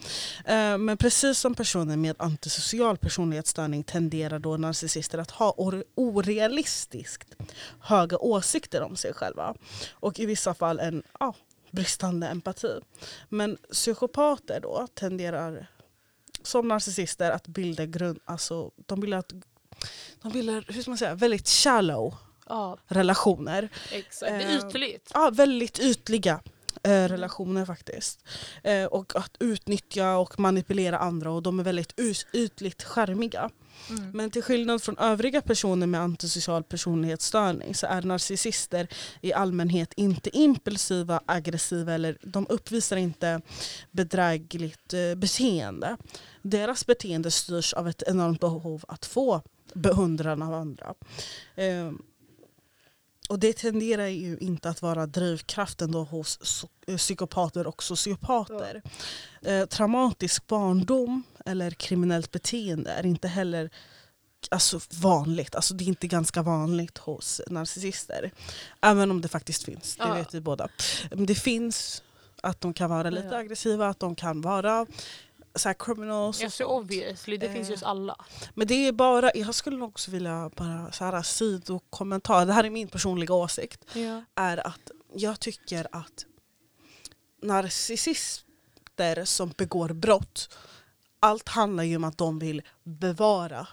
Eh, 0.45 0.79
Men 0.79 0.97
precis 0.97 1.39
som 1.39 1.55
personer 1.55 1.97
med 1.97 2.17
antisocial 2.19 2.97
personlighetsstörning 2.97 3.83
tenderar 3.85 4.39
då 4.39 4.57
narcissister 4.57 5.19
att 5.19 5.31
ha 5.31 5.55
or- 5.57 5.85
orealistiskt 5.95 7.35
höga 7.81 8.19
åsikter 8.19 8.83
om 8.83 8.97
sig 8.97 9.15
själva. 9.15 9.55
Och 9.93 10.21
i 10.21 10.27
vissa 10.27 10.55
fall 10.55 10.79
en 10.81 11.03
ja, 11.21 11.35
bristande 11.71 12.27
empati. 12.29 12.81
Men 13.29 13.57
psykopater 13.73 14.61
då 14.61 14.87
tenderar 14.95 15.67
som 16.43 16.69
narcissister 16.69 17.31
att 17.31 17.47
bilda 17.47 17.87
grund, 17.87 18.21
alltså 18.25 18.71
de 18.87 19.01
bildar, 19.01 19.25
de 20.23 20.33
bildar 20.33 20.65
hur 20.69 20.83
ska 20.83 20.91
man 20.91 20.99
säga, 20.99 21.15
väldigt 21.15 21.49
shallow 21.49 22.15
Ja, 22.51 22.79
relationer. 22.87 23.69
exakt. 23.93 24.33
Det 24.33 24.45
är 24.45 24.59
Eh, 24.59 24.69
ytligt. 24.69 25.11
Ja, 25.15 25.31
väldigt 25.35 25.79
ytliga 25.79 26.41
eh, 26.83 26.91
relationer 26.91 27.65
faktiskt. 27.65 28.25
Eh, 28.63 28.85
och 28.85 29.17
att 29.17 29.37
utnyttja 29.41 30.17
och 30.17 30.41
manipulera 30.41 30.99
andra 30.99 31.31
och 31.31 31.43
de 31.43 31.61
är 31.61 31.65
väldigt 31.65 32.01
ytligt 32.33 32.83
charmiga. 32.83 33.51
Mm. 33.91 34.11
Men 34.11 34.31
till 34.31 34.43
skillnad 34.43 34.83
från 34.83 34.99
övriga 34.99 35.41
personer 35.41 35.87
med 35.87 36.01
antisocial 36.01 36.63
personlighetsstörning 36.63 37.75
så 37.75 37.87
är 37.87 38.03
narcissister 38.03 38.89
i 39.21 39.33
allmänhet 39.33 39.93
inte 39.97 40.37
impulsiva, 40.39 41.21
aggressiva 41.27 41.93
eller 41.93 42.19
de 42.23 42.47
uppvisar 42.49 42.97
inte 42.97 43.41
bedrägligt 43.91 44.95
beteende. 45.17 45.97
Deras 46.43 46.87
beteende 46.87 47.31
styrs 47.31 47.73
av 47.73 47.89
ett 47.89 48.03
enormt 48.07 48.41
behov 48.41 48.85
att 48.89 49.07
få 49.07 49.43
beundran 49.75 50.43
av 50.43 50.55
andra. 50.55 50.95
Eh, 53.31 53.33
och 53.33 53.39
det 53.39 53.53
tenderar 53.53 54.07
ju 54.07 54.39
inte 54.39 54.69
att 54.71 54.83
vara 54.83 55.07
drivkraften 55.07 55.93
då 55.93 56.03
hos 56.05 56.39
so- 56.41 56.97
psykopater 56.97 57.67
och 57.67 57.83
sociopater. 57.83 58.83
Eh, 59.43 59.67
traumatisk 59.67 60.47
barndom 60.47 61.23
eller 61.47 61.71
kriminellt 61.71 62.31
beteende 62.31 62.91
är 62.91 63.07
inte 63.07 63.29
heller 63.29 63.71
alltså, 64.51 64.81
vanligt. 65.01 65.55
Alltså, 65.55 65.75
det 65.75 65.85
är 65.85 65.89
inte 65.89 66.07
ganska 66.07 66.43
vanligt 66.43 66.99
hos 66.99 67.41
narcissister. 67.47 68.31
Även 68.81 69.11
om 69.11 69.21
det 69.21 69.29
faktiskt 69.29 69.63
finns, 69.65 69.97
det 69.97 70.05
Ja. 70.05 70.15
vet 70.15 70.35
vi 70.35 70.41
båda. 70.41 70.69
Men 71.11 71.27
det 71.27 71.35
finns 71.35 72.03
att 72.43 72.61
de 72.61 72.75
kan 72.75 72.91
vara 72.91 73.11
lite 73.11 73.29
Ja. 73.31 73.37
aggressiva, 73.39 73.89
att 73.89 74.01
de 74.01 74.15
kan 74.15 74.41
vara 74.41 74.87
så 75.55 75.69
här, 75.69 75.75
criminals. 75.79 76.41
Ja, 76.43 76.51
så 76.51 76.65
obviously. 76.65 77.37
Det 77.37 77.53
finns 77.53 77.69
ju 77.69 77.73
hos 77.73 77.83
Eh, 77.83 77.89
alla. 77.89 78.17
Men 78.55 78.67
det 78.67 78.75
är 78.89 78.93
bara, 78.93 79.31
jag 79.35 79.55
skulle 79.55 79.85
också 79.85 80.11
vilja 80.11 80.51
bara 80.57 80.93
så 80.93 81.05
här 81.05 81.23
sidokommentar, 81.23 82.47
det 82.47 82.53
här 82.53 82.65
är 82.65 82.71
min 82.71 82.89
personliga 82.89 83.35
åsikt, 83.35 83.85
Ja. 83.95 84.25
är 84.35 84.67
att 84.67 84.91
jag 85.15 85.41
tycker 85.41 85.87
att 85.93 86.27
narcissister 87.43 89.25
som 89.25 89.53
begår 89.57 89.89
brott, 89.89 90.57
allt 91.21 91.49
handlar 91.49 91.85
ju 91.85 91.97
om 91.97 92.05
att 92.05 92.19
de 92.19 92.39
vill 92.39 92.63
bevara 92.85 93.67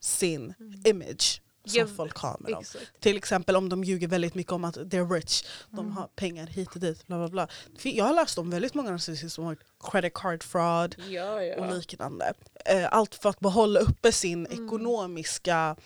sin 0.00 0.54
image 0.84 1.41
som 1.64 1.78
Ja, 1.80 1.86
folk 1.96 2.16
har 2.16 2.36
med 2.40 2.52
dem. 2.52 2.60
Exakt. 2.60 3.00
Till 3.00 3.16
exempel 3.16 3.56
om 3.56 3.68
de 3.68 3.84
ljuger 3.84 4.08
väldigt 4.08 4.34
mycket 4.34 4.52
om 4.52 4.64
att 4.64 4.76
they're 4.76 5.12
rich, 5.14 5.44
de 5.70 5.78
Mm. 5.80 5.92
har 5.92 6.06
pengar 6.06 6.46
hit 6.46 6.68
och 6.74 6.80
dit. 6.80 7.06
Bla 7.06 7.16
bla 7.18 7.28
bla. 7.28 7.48
Jag 7.82 8.04
har 8.04 8.14
läst 8.14 8.38
om 8.38 8.50
väldigt 8.50 8.74
många 8.74 8.90
narcissister 8.90 9.28
som 9.28 9.44
har 9.44 9.56
credit 9.90 10.14
card 10.14 10.42
fraud, 10.42 10.96
Ja, 11.08 11.42
ja. 11.42 11.56
och 11.66 11.76
liknande. 11.76 12.32
Eh, 12.64 12.88
Allt 12.94 13.14
för 13.14 13.28
att 13.28 13.40
behålla 13.40 13.80
uppe 13.80 14.12
sin 14.12 14.46
Mm. 14.46 14.66
ekonomiska 14.66 15.76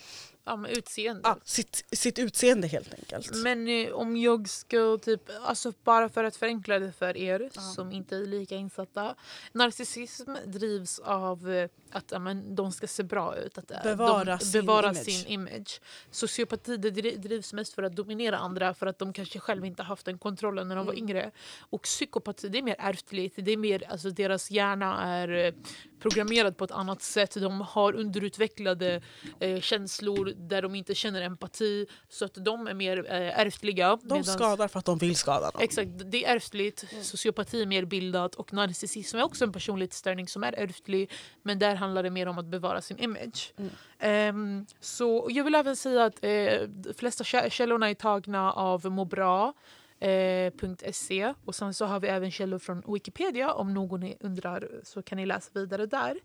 ja, 0.47 0.57
men 0.57 0.71
utseende. 0.71 1.21
Ja, 1.25 1.37
sitt, 1.45 1.85
sitt 1.93 2.19
utseende 2.19 2.67
helt 2.67 2.95
enkelt. 2.95 3.37
Men 3.37 3.69
eh, 3.69 3.93
om 3.93 4.17
jag 4.17 4.49
ska 4.49 4.99
typ, 5.03 5.23
alltså 5.45 5.73
bara 5.85 6.09
för 6.09 6.25
att 6.25 6.37
förenkla 6.37 6.79
det 6.79 6.93
för 6.93 7.17
er 7.17 7.51
Ja. 7.55 7.61
som 7.61 7.93
inte 7.93 8.17
är 8.17 8.27
lika 8.27 8.55
insatta. 8.57 9.15
Narcissism 9.53 10.35
drivs 10.47 10.99
av 10.99 11.51
eh, 11.53 11.69
att 11.91 12.05
ja, 12.11 12.19
men, 12.19 12.55
de 12.55 12.73
ska 12.73 12.87
se 12.87 13.03
bra 13.03 13.37
ut. 13.37 13.59
Att, 13.59 13.71
eh, 13.71 13.83
Bevara 13.83 14.25
de, 14.37 14.39
sin 14.45 14.61
bevara 14.67 14.87
image. 14.91 15.05
sin 15.05 15.27
image. 15.27 15.81
Sociopati 16.11 16.77
det 16.77 16.91
dri- 16.91 17.17
drivs 17.17 17.53
mest 17.53 17.75
för 17.75 17.83
att 17.83 17.97
dominera 17.97 18.39
andra 18.39 18.75
för 18.75 18.87
att 18.87 18.99
de 18.99 19.13
kanske 19.13 19.39
själva 19.39 19.67
inte 19.67 19.83
haft 19.83 20.05
den 20.07 20.19
kontrollen 20.19 20.69
när 20.69 20.77
de 20.77 20.87
var 20.87 20.93
Mm. 20.93 21.05
yngre. 21.05 21.31
Och 21.61 21.83
psykopati 21.83 22.49
det 22.49 22.59
är 22.59 22.63
mer 22.63 22.77
ärftligt. 22.79 23.35
Det 23.37 23.51
är 23.51 23.57
mer, 23.57 23.85
alltså, 23.89 24.11
deras 24.11 24.51
hjärna 24.51 25.03
är 25.05 25.29
eh, 25.29 25.55
programmerad 26.01 26.57
på 26.57 26.65
ett 26.65 26.71
annat 26.71 27.03
sätt. 27.03 27.35
De 27.35 27.61
har 27.61 27.93
underutvecklade 27.95 29.03
eh, 29.41 29.61
känslor 29.61 30.33
där 30.39 30.63
de 30.63 30.75
inte 30.75 30.95
känner 30.95 31.23
empati. 31.23 31.87
Så 32.09 32.25
att 32.25 32.35
de 32.35 32.67
är 32.67 32.75
mer 32.75 33.07
eh, 33.13 33.39
ärftliga. 33.41 33.99
de 34.03 34.15
medans- 34.19 34.33
skadar 34.33 34.69
för 34.69 34.79
att 34.79 34.85
de 34.85 34.99
vill 34.99 35.17
skada 35.17 35.51
någon. 35.55 35.63
Exakt, 35.63 35.89
det 36.05 36.25
är 36.25 36.37
ärftligt. 36.37 36.85
Mm. 36.93 37.05
Sociopati 37.05 37.63
är 37.63 37.67
mer 37.67 37.85
bildat 37.85 38.35
och 38.35 38.53
narcissism 38.53 39.17
är 39.17 39.23
också 39.25 39.45
en 39.45 39.53
personlighetsstörning 39.53 40.29
som 40.29 40.45
är 40.45 40.53
ärftlig. 40.53 41.11
Men 41.43 41.59
där 41.59 41.75
handlar 41.75 42.03
det 42.03 42.11
mer 42.11 42.27
om 42.29 42.39
att 42.39 42.47
bevara 42.47 42.81
sin 42.83 42.99
image. 42.99 43.53
Mm. 43.59 43.71
Ehm, 43.99 44.67
så 44.81 45.27
jag 45.31 45.45
vill 45.45 45.55
även 45.55 45.77
säga 45.77 46.05
att 46.05 46.25
eh, 46.25 46.61
de 46.69 46.95
flesta 46.97 47.25
kä- 47.25 47.49
källorna 47.51 47.91
är 47.91 47.95
tagna 47.95 48.53
av 48.53 48.85
Mobra. 48.87 49.53
Eh, 50.01 50.53
.se 50.93 51.35
och 51.45 51.55
sen 51.55 51.75
så 51.75 51.85
har 51.85 52.01
vi 52.01 52.09
även 52.09 52.31
källor 52.31 52.59
från 52.59 52.83
Wikipedia 52.95 53.53
om 53.53 53.75
någon 53.75 54.13
undrar 54.21 54.81
så 54.83 55.03
kan 55.03 55.17
ni 55.17 55.27
läsa 55.27 55.51
vidare 55.55 55.87
där. 55.87 56.19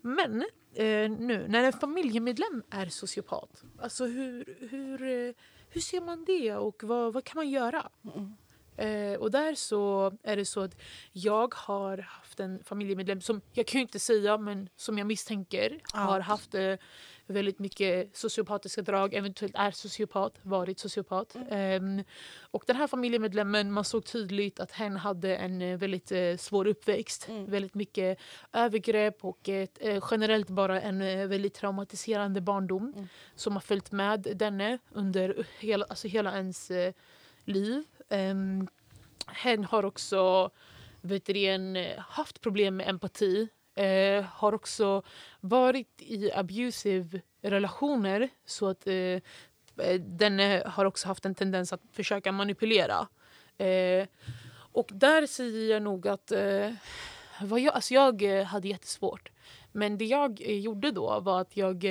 Men 0.00 0.40
eh, 0.74 1.10
nu 1.10 1.46
när 1.48 1.64
en 1.64 1.72
familjemedlem 1.72 2.62
är 2.70 2.86
sociopat, 2.86 3.64
alltså 3.78 4.04
hur, 4.04 4.56
hur, 4.70 5.02
eh, 5.02 5.34
hur 5.68 5.80
ser 5.80 6.00
man 6.00 6.24
det 6.24 6.54
och 6.54 6.84
vad, 6.84 7.12
vad 7.12 7.24
kan 7.24 7.36
man 7.36 7.50
göra? 7.50 7.90
Mm. 8.14 8.34
Eh, 8.76 9.14
och 9.18 9.30
där 9.30 9.54
så 9.54 10.12
är 10.22 10.36
det 10.36 10.44
så 10.44 10.60
att 10.60 10.76
jag 11.12 11.54
har 11.54 11.98
haft 11.98 12.40
en 12.40 12.64
familjemedlem 12.64 13.20
som 13.20 13.40
jag 13.52 13.66
kan 13.66 13.78
ju 13.78 13.82
inte 13.82 13.98
säga 13.98 14.38
men 14.38 14.68
som 14.76 14.98
jag 14.98 15.06
misstänker 15.06 15.80
Ja. 15.92 15.98
har 15.98 16.20
haft 16.20 16.54
eh, 16.54 16.74
väldigt 17.26 17.58
mycket 17.58 18.16
sociopatiska 18.16 18.82
drag, 18.82 19.14
eventuellt 19.14 19.54
är 19.56 19.70
sociopat, 19.70 20.38
varit 20.42 20.78
sociopat. 20.78 21.36
Ehm, 21.50 22.04
och 22.40 22.64
den 22.66 22.76
här 22.76 22.86
familjemedlemmen, 22.86 23.72
man 23.72 23.84
såg 23.84 24.04
tydligt 24.04 24.60
att 24.60 24.72
hen 24.72 24.96
hade 24.96 25.36
en 25.36 25.62
eh, 25.62 25.78
väldigt 25.78 26.12
eh, 26.12 26.36
svår 26.36 26.66
uppväxt. 26.66 27.28
Mm. 27.28 27.50
Väldigt 27.50 27.74
mycket 27.74 28.18
övergrepp 28.52 29.24
och 29.24 29.48
eh, 29.48 29.68
generellt 30.10 30.48
bara 30.48 30.80
en 30.80 31.02
eh, 31.02 31.26
väldigt 31.26 31.54
traumatiserande 31.54 32.40
barndom 32.40 32.92
Mm. 32.96 33.08
som 33.36 33.52
har 33.52 33.60
följt 33.60 33.92
med 33.92 34.20
denne 34.36 34.78
under 34.92 35.46
hela, 35.58 35.84
alltså 35.88 36.08
hela 36.08 36.32
ens 36.36 36.70
eh, 36.70 36.92
liv. 37.44 37.84
Um, 38.14 38.68
hen 39.26 39.64
har 39.64 39.84
också 39.84 40.50
vet 41.04 41.26
du, 41.26 41.46
eh, 41.76 41.98
haft 41.98 42.40
problem 42.40 42.76
med 42.76 42.88
empati. 42.88 43.48
Uh, 43.78 44.22
har 44.22 44.54
också 44.54 45.02
varit 45.40 46.02
i 46.02 46.32
abusive 46.32 47.20
relationer 47.42 48.28
så 48.44 48.68
att 48.68 48.86
uh, 48.86 49.20
den 49.98 50.62
har 50.66 50.84
också 50.84 51.08
haft 51.08 51.24
en 51.24 51.34
tendens 51.34 51.72
att 51.72 51.80
försöka 51.92 52.32
manipulera. 52.32 53.08
Uh, 53.60 54.06
och 54.72 54.88
där 54.92 55.26
säger 55.26 55.70
jag 55.70 55.82
nog 55.82 56.08
att 56.08 56.32
vad 57.40 57.60
jag, 57.60 57.74
alltså 57.74 57.94
jag 57.94 58.22
hade 58.44 58.68
jättesvårt. 58.68 59.30
Men 59.72 59.98
det 59.98 60.04
jag 60.04 60.40
gjorde 60.40 60.90
då 60.90 61.20
var 61.20 61.40
att 61.40 61.56
jag, 61.56 61.84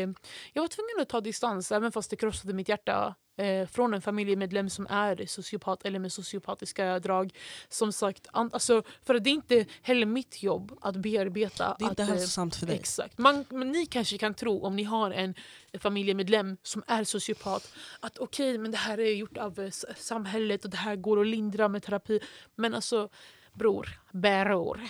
jag 0.54 0.62
var 0.62 0.68
tvungen 0.68 1.02
att 1.02 1.10
ta 1.10 1.22
distans 1.22 1.72
även 1.72 1.92
fast 1.92 2.10
det 2.10 2.16
krossade 2.16 2.54
mitt 2.54 2.70
hjärta 2.70 3.16
eh, 3.38 3.68
från 3.68 3.94
en 3.94 4.02
familjemedlem 4.02 4.70
som 4.70 4.88
är 4.90 5.26
sociopat 5.26 5.86
eller 5.86 6.00
med 6.00 6.12
sociopatiska 6.12 7.00
drag. 7.00 7.34
Som 7.70 7.94
sagt, 7.94 8.28
an, 8.32 8.50
alltså, 8.54 8.84
för 9.04 9.16
att 9.16 9.24
det 9.24 9.30
är 9.30 9.32
inte 9.32 9.66
heller 9.82 10.06
mitt 10.06 10.44
jobb 10.44 10.78
att 10.82 10.96
bearbeta. 10.96 11.76
Det 11.80 11.86
är 11.86 11.90
inte 11.90 12.04
att, 12.04 12.10
eh, 12.10 12.16
hälsosamt 12.16 12.56
för 12.56 12.66
dig. 12.66 12.76
Exakt. 12.76 13.18
Man, 13.18 13.46
men 13.50 13.72
ni 13.72 13.86
kanske 13.86 14.18
kan 14.18 14.34
tro 14.34 14.64
om 14.66 14.76
ni 14.76 14.84
har 14.84 15.12
en 15.12 15.36
familjemedlem 15.80 16.58
som 16.64 16.84
är 16.88 17.04
sociopat 17.04 17.74
att 18.00 18.18
okej, 18.18 18.58
men 18.58 18.72
det 18.72 18.78
här 18.78 19.00
är 19.00 19.12
gjort 19.14 19.38
av 19.38 19.60
eh, 19.60 19.70
samhället 19.98 20.64
och 20.66 20.72
det 20.72 20.78
här 20.78 20.96
går 20.96 21.22
att 21.22 21.28
lindra 21.28 21.68
med 21.68 21.84
terapi. 21.84 22.20
Men 22.56 22.74
alltså, 22.74 23.10
bror, 23.54 24.00
bror. 24.12 24.82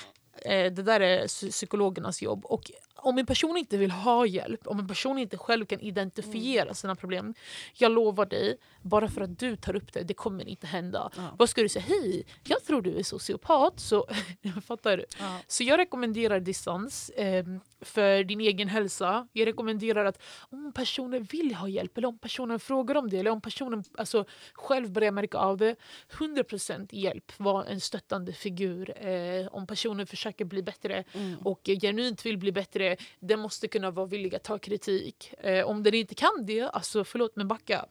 Eh, 0.46 0.74
det 0.74 0.84
där 0.84 1.00
är 1.00 1.28
psy- 1.28 1.52
psykologernas 1.52 2.22
jobb. 2.22 2.46
Och 2.46 2.72
om 2.96 3.18
en 3.18 3.26
person 3.26 3.58
inte 3.58 3.78
vill 3.78 3.92
ha 3.92 4.26
hjälp, 4.26 4.68
om 4.68 4.80
en 4.80 4.88
person 4.88 5.18
inte 5.18 5.38
själv 5.38 5.66
kan 5.66 5.80
identifiera 5.80 6.74
sina 6.74 6.96
problem, 6.96 7.34
jag 7.74 7.92
lovar 7.92 8.26
dig, 8.26 8.58
bara 8.82 9.08
för 9.08 9.22
att 9.22 9.40
du 9.40 9.56
tar 9.56 9.76
upp 9.76 9.94
det, 9.94 10.04
det 10.04 10.14
kommer 10.14 10.48
inte 10.48 10.68
hända. 10.68 11.12
Ja. 11.18 11.36
Vad 11.38 11.50
ska 11.50 11.62
du 11.62 11.70
säga? 11.70 11.86
Hej, 11.88 12.26
jag 12.44 12.64
tror 12.64 12.82
du 12.82 12.98
är 13.00 13.04
sociopat. 13.04 13.80
Så, 13.80 14.08
fattar 14.66 14.98
du? 14.98 15.06
Ja. 15.20 15.40
Så 15.48 15.64
jag 15.64 15.78
rekommenderar 15.78 16.40
distans 16.40 17.10
eh, 17.10 17.46
för 17.82 18.24
din 18.24 18.42
egen 18.42 18.68
hälsa. 18.68 19.28
Jag 19.34 19.46
rekommenderar 19.48 20.06
att 20.06 20.22
om 20.40 20.72
personen 20.76 21.24
vill 21.24 21.56
ha 21.56 21.68
hjälp 21.68 21.98
eller 21.98 22.08
om 22.08 22.18
personen 22.20 22.60
frågar 22.60 22.96
om 22.96 23.10
det 23.10 23.18
eller 23.20 23.32
om 23.32 23.42
personen 23.42 23.84
alltså, 23.98 24.26
själv 24.54 24.92
börjar 24.92 25.12
märka 25.12 25.38
av 25.38 25.58
det. 25.58 25.76
100% 26.12 26.88
hjälp. 26.92 27.32
Var 27.38 27.64
en 27.66 27.80
stöttande 27.82 28.34
figur. 28.34 29.08
Eh, 29.08 29.48
om 29.48 29.68
personen 29.68 30.08
försöker 30.08 30.46
bli 30.46 30.64
bättre 30.64 31.04
Mm. 31.14 31.38
och 31.44 31.62
genuint 31.82 32.26
vill 32.26 32.38
bli 32.38 32.52
bättre, 32.52 32.83
den 33.20 33.40
måste 33.40 33.68
kunna 33.68 33.92
vara 33.92 34.06
villig 34.06 34.36
att 34.36 34.44
ta 34.44 34.58
kritik. 34.58 35.34
Eh, 35.38 35.66
om 35.66 35.84
den 35.84 35.94
inte 35.94 36.16
kan 36.16 36.46
det, 36.46 36.62
alltså 36.62 37.04
förlåt 37.04 37.36
men 37.36 37.48
backa. 37.48 37.86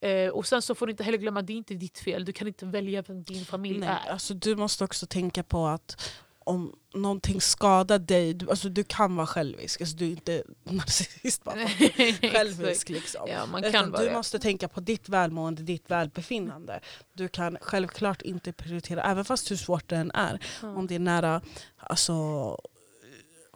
Eh, 0.00 0.28
och 0.28 0.46
sen 0.46 0.62
så 0.62 0.74
får 0.74 0.86
du 0.86 0.90
inte 0.90 1.04
heller 1.04 1.18
glömma 1.18 1.42
det 1.42 1.52
är 1.52 1.56
inte 1.56 1.74
ditt 1.74 1.98
fel. 1.98 2.24
Du 2.24 2.32
kan 2.32 2.48
inte 2.48 2.66
välja 2.66 3.02
vem 3.02 3.22
din 3.22 3.44
familj 3.44 3.78
Nej, 3.78 3.88
är. 4.06 4.10
alltså, 4.10 4.34
du 4.34 4.56
måste 4.56 4.84
också 4.84 5.06
tänka 5.06 5.42
på 5.42 5.66
att 5.66 6.14
om 6.44 6.76
någonting 6.94 7.40
skadar 7.40 7.98
dig, 7.98 8.34
du, 8.34 8.50
alltså, 8.50 8.68
du 8.68 8.84
kan 8.84 9.16
vara 9.16 9.26
självisk. 9.26 9.80
Alltså, 9.80 9.96
du 9.96 10.06
är 10.06 10.10
inte 10.10 10.42
narcissist 10.64 11.44
bara 11.44 11.68
självisk. 12.32 12.88
Liksom. 12.88 13.26
Ja, 13.28 13.46
man 13.46 13.72
kan 13.72 13.90
du 13.90 14.04
det. 14.04 14.12
måste 14.12 14.38
tänka 14.38 14.68
på 14.68 14.80
ditt 14.80 15.08
välmående, 15.08 15.62
ditt 15.62 15.90
välbefinnande. 15.90 16.80
Du 17.12 17.28
kan 17.28 17.58
självklart 17.60 18.22
inte 18.22 18.52
prioritera, 18.52 19.02
även 19.02 19.24
fast 19.24 19.50
hur 19.50 19.56
svårt 19.56 19.88
det 19.88 19.96
än 19.96 20.10
är. 20.10 20.38
Om 20.62 20.86
det 20.86 20.94
är 20.94 20.98
nära 20.98 21.42
alltså, 21.76 22.14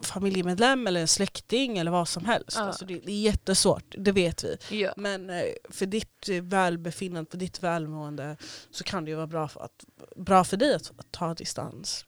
familjemedlem 0.01 0.87
eller 0.87 1.05
släkting 1.05 1.77
eller 1.77 1.91
vad 1.91 2.07
som 2.07 2.25
helst. 2.25 2.57
Ja. 2.57 2.61
Alltså, 2.63 2.85
det, 2.85 2.99
det 3.05 3.11
är 3.11 3.21
jättesvårt, 3.21 3.95
det 3.97 4.11
vet 4.11 4.43
vi. 4.43 4.57
Ja. 4.81 4.93
Men 4.97 5.29
eh, 5.29 5.43
för 5.69 5.85
ditt 5.85 6.29
eh, 6.29 6.41
välbefinnande, 6.41 7.31
för 7.31 7.37
ditt 7.37 7.63
välmående 7.63 8.37
så 8.71 8.83
kan 8.83 9.05
det 9.05 9.11
ju 9.11 9.15
vara 9.15 9.27
bra 9.27 9.47
för, 9.47 9.61
att, 9.61 9.85
bra 10.15 10.43
för 10.43 10.57
dig 10.57 10.75
att, 10.75 10.91
att 10.97 11.11
ta 11.11 11.33
distans. 11.33 12.05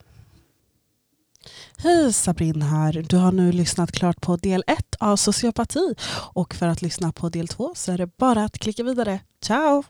Hej 1.77 2.13
Sabrin 2.13 2.61
här. 2.61 3.05
Du 3.09 3.17
har 3.17 3.31
nu 3.31 3.51
lyssnat 3.51 3.91
klart 3.91 4.21
på 4.21 4.37
del 4.37 4.63
1 4.67 4.95
av 4.99 5.15
sociopati. 5.15 5.95
Och 6.33 6.55
för 6.55 6.67
att 6.67 6.81
lyssna 6.81 7.11
på 7.11 7.29
del 7.29 7.47
2 7.47 7.73
så 7.75 7.91
är 7.91 7.97
det 7.97 8.17
bara 8.17 8.43
att 8.43 8.59
klicka 8.59 8.83
vidare. 8.83 9.19
Ciao! 9.41 9.83